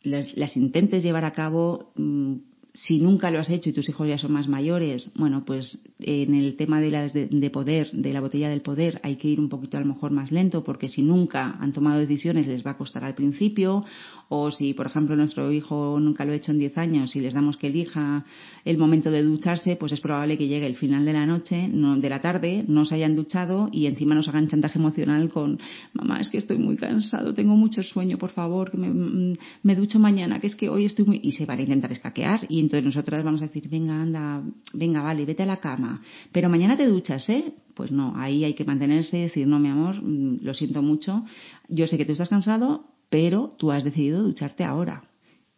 las, 0.02 0.56
intentes 0.56 1.02
llevar 1.02 1.24
a 1.24 1.32
cabo 1.32 1.92
mm, 1.96 2.34
si 2.72 3.00
nunca 3.00 3.30
lo 3.30 3.40
has 3.40 3.50
hecho 3.50 3.70
y 3.70 3.72
tus 3.72 3.88
hijos 3.88 4.06
ya 4.06 4.18
son 4.18 4.32
más 4.32 4.48
mayores, 4.48 5.12
bueno, 5.16 5.44
pues 5.44 5.82
en 5.98 6.34
el 6.34 6.56
tema 6.56 6.80
de, 6.80 6.90
la, 6.90 7.08
de, 7.08 7.50
poder, 7.50 7.90
de 7.92 8.12
la 8.12 8.20
botella 8.20 8.48
del 8.48 8.62
poder, 8.62 9.00
hay 9.02 9.16
que 9.16 9.28
ir 9.28 9.40
un 9.40 9.48
poquito 9.48 9.76
a 9.76 9.80
lo 9.80 9.86
mejor 9.86 10.12
más 10.12 10.30
lento, 10.30 10.62
porque 10.62 10.88
si 10.88 11.02
nunca 11.02 11.56
han 11.60 11.72
tomado 11.72 11.98
decisiones 11.98 12.46
les 12.46 12.64
va 12.64 12.72
a 12.72 12.76
costar 12.76 13.04
al 13.04 13.14
principio, 13.14 13.82
o 14.28 14.52
si, 14.52 14.74
por 14.74 14.86
ejemplo, 14.86 15.16
nuestro 15.16 15.50
hijo 15.50 15.98
nunca 15.98 16.24
lo 16.24 16.32
ha 16.32 16.36
hecho 16.36 16.52
en 16.52 16.60
10 16.60 16.78
años 16.78 17.16
y 17.16 17.20
les 17.20 17.34
damos 17.34 17.56
que 17.56 17.66
elija 17.66 18.24
el 18.64 18.78
momento 18.78 19.10
de 19.10 19.24
ducharse, 19.24 19.74
pues 19.74 19.90
es 19.90 20.00
probable 20.00 20.38
que 20.38 20.46
llegue 20.46 20.66
el 20.66 20.76
final 20.76 21.04
de 21.04 21.12
la 21.12 21.26
noche, 21.26 21.66
no, 21.66 21.98
de 21.98 22.08
la 22.08 22.20
tarde, 22.20 22.64
no 22.68 22.84
se 22.84 22.94
hayan 22.94 23.16
duchado 23.16 23.68
y 23.72 23.86
encima 23.86 24.14
nos 24.14 24.28
hagan 24.28 24.46
chantaje 24.46 24.78
emocional 24.78 25.28
con, 25.30 25.58
mamá, 25.92 26.20
es 26.20 26.28
que 26.28 26.38
estoy 26.38 26.58
muy 26.58 26.76
cansado, 26.76 27.34
tengo 27.34 27.56
mucho 27.56 27.82
sueño, 27.82 28.18
por 28.18 28.30
favor, 28.30 28.70
que 28.70 28.76
me, 28.78 28.88
mm, 28.88 29.36
me 29.64 29.74
ducho 29.74 29.98
mañana, 29.98 30.38
que 30.38 30.46
es 30.46 30.54
que 30.54 30.68
hoy 30.68 30.84
estoy 30.84 31.04
muy... 31.04 31.20
y 31.24 31.32
se 31.32 31.44
van 31.44 31.58
a 31.58 31.62
intentar 31.62 31.90
escaquear 31.90 32.46
y 32.48 32.59
entonces 32.60 32.84
nosotras 32.84 33.24
vamos 33.24 33.42
a 33.42 33.46
decir, 33.46 33.68
venga, 33.68 34.00
anda, 34.00 34.42
venga, 34.72 35.02
vale, 35.02 35.24
vete 35.24 35.42
a 35.42 35.46
la 35.46 35.58
cama, 35.58 36.02
pero 36.32 36.48
mañana 36.48 36.76
te 36.76 36.86
duchas, 36.86 37.28
¿eh? 37.28 37.52
Pues 37.74 37.90
no, 37.90 38.14
ahí 38.16 38.44
hay 38.44 38.54
que 38.54 38.64
mantenerse 38.64 39.18
y 39.18 39.22
decir, 39.22 39.46
no, 39.46 39.58
mi 39.58 39.68
amor, 39.68 40.02
mm, 40.02 40.40
lo 40.42 40.54
siento 40.54 40.82
mucho, 40.82 41.24
yo 41.68 41.86
sé 41.86 41.96
que 41.96 42.04
tú 42.04 42.12
estás 42.12 42.28
cansado, 42.28 42.84
pero 43.08 43.54
tú 43.58 43.70
has 43.70 43.84
decidido 43.84 44.22
ducharte 44.22 44.64
ahora. 44.64 45.04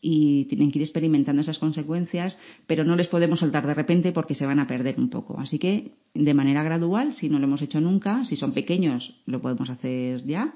Y 0.04 0.46
tienen 0.46 0.72
que 0.72 0.80
ir 0.80 0.82
experimentando 0.82 1.42
esas 1.42 1.58
consecuencias, 1.58 2.36
pero 2.66 2.82
no 2.82 2.96
les 2.96 3.06
podemos 3.06 3.38
soltar 3.38 3.64
de 3.64 3.74
repente 3.74 4.10
porque 4.10 4.34
se 4.34 4.44
van 4.44 4.58
a 4.58 4.66
perder 4.66 4.98
un 4.98 5.08
poco. 5.08 5.38
Así 5.38 5.60
que, 5.60 5.92
de 6.12 6.34
manera 6.34 6.64
gradual, 6.64 7.12
si 7.12 7.28
no 7.28 7.38
lo 7.38 7.44
hemos 7.44 7.62
hecho 7.62 7.80
nunca, 7.80 8.24
si 8.24 8.34
son 8.34 8.52
pequeños, 8.52 9.14
lo 9.26 9.40
podemos 9.40 9.70
hacer 9.70 10.26
ya. 10.26 10.54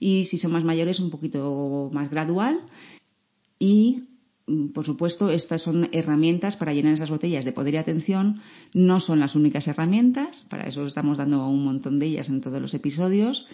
Y 0.00 0.24
si 0.26 0.38
son 0.38 0.52
más 0.52 0.64
mayores, 0.64 0.98
un 0.98 1.10
poquito 1.10 1.90
más 1.92 2.08
gradual. 2.08 2.60
Y 3.58 4.04
por 4.74 4.84
supuesto, 4.84 5.30
estas 5.30 5.62
son 5.62 5.88
herramientas 5.92 6.56
para 6.56 6.72
llenar 6.72 6.94
esas 6.94 7.10
botellas 7.10 7.44
de 7.44 7.52
poder 7.52 7.74
y 7.74 7.78
atención. 7.78 8.40
No 8.72 9.00
son 9.00 9.18
las 9.18 9.34
únicas 9.34 9.66
herramientas, 9.66 10.46
para 10.48 10.68
eso 10.68 10.86
estamos 10.86 11.18
dando 11.18 11.48
un 11.48 11.64
montón 11.64 11.98
de 11.98 12.06
ellas 12.06 12.28
en 12.28 12.40
todos 12.40 12.62
los 12.62 12.72
episodios, 12.72 13.46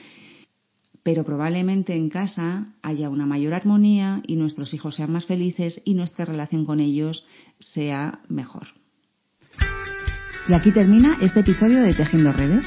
pero 1.02 1.24
probablemente 1.24 1.96
en 1.96 2.10
casa 2.10 2.66
haya 2.82 3.08
una 3.08 3.26
mayor 3.26 3.54
armonía 3.54 4.22
y 4.26 4.36
nuestros 4.36 4.74
hijos 4.74 4.96
sean 4.96 5.10
más 5.10 5.24
felices 5.24 5.80
y 5.84 5.94
nuestra 5.94 6.26
relación 6.26 6.66
con 6.66 6.78
ellos 6.78 7.24
sea 7.58 8.20
mejor. 8.28 8.68
Y 10.48 10.54
aquí 10.54 10.72
termina 10.72 11.18
este 11.22 11.40
episodio 11.40 11.80
de 11.82 11.94
Tejiendo 11.94 12.32
Redes. 12.32 12.66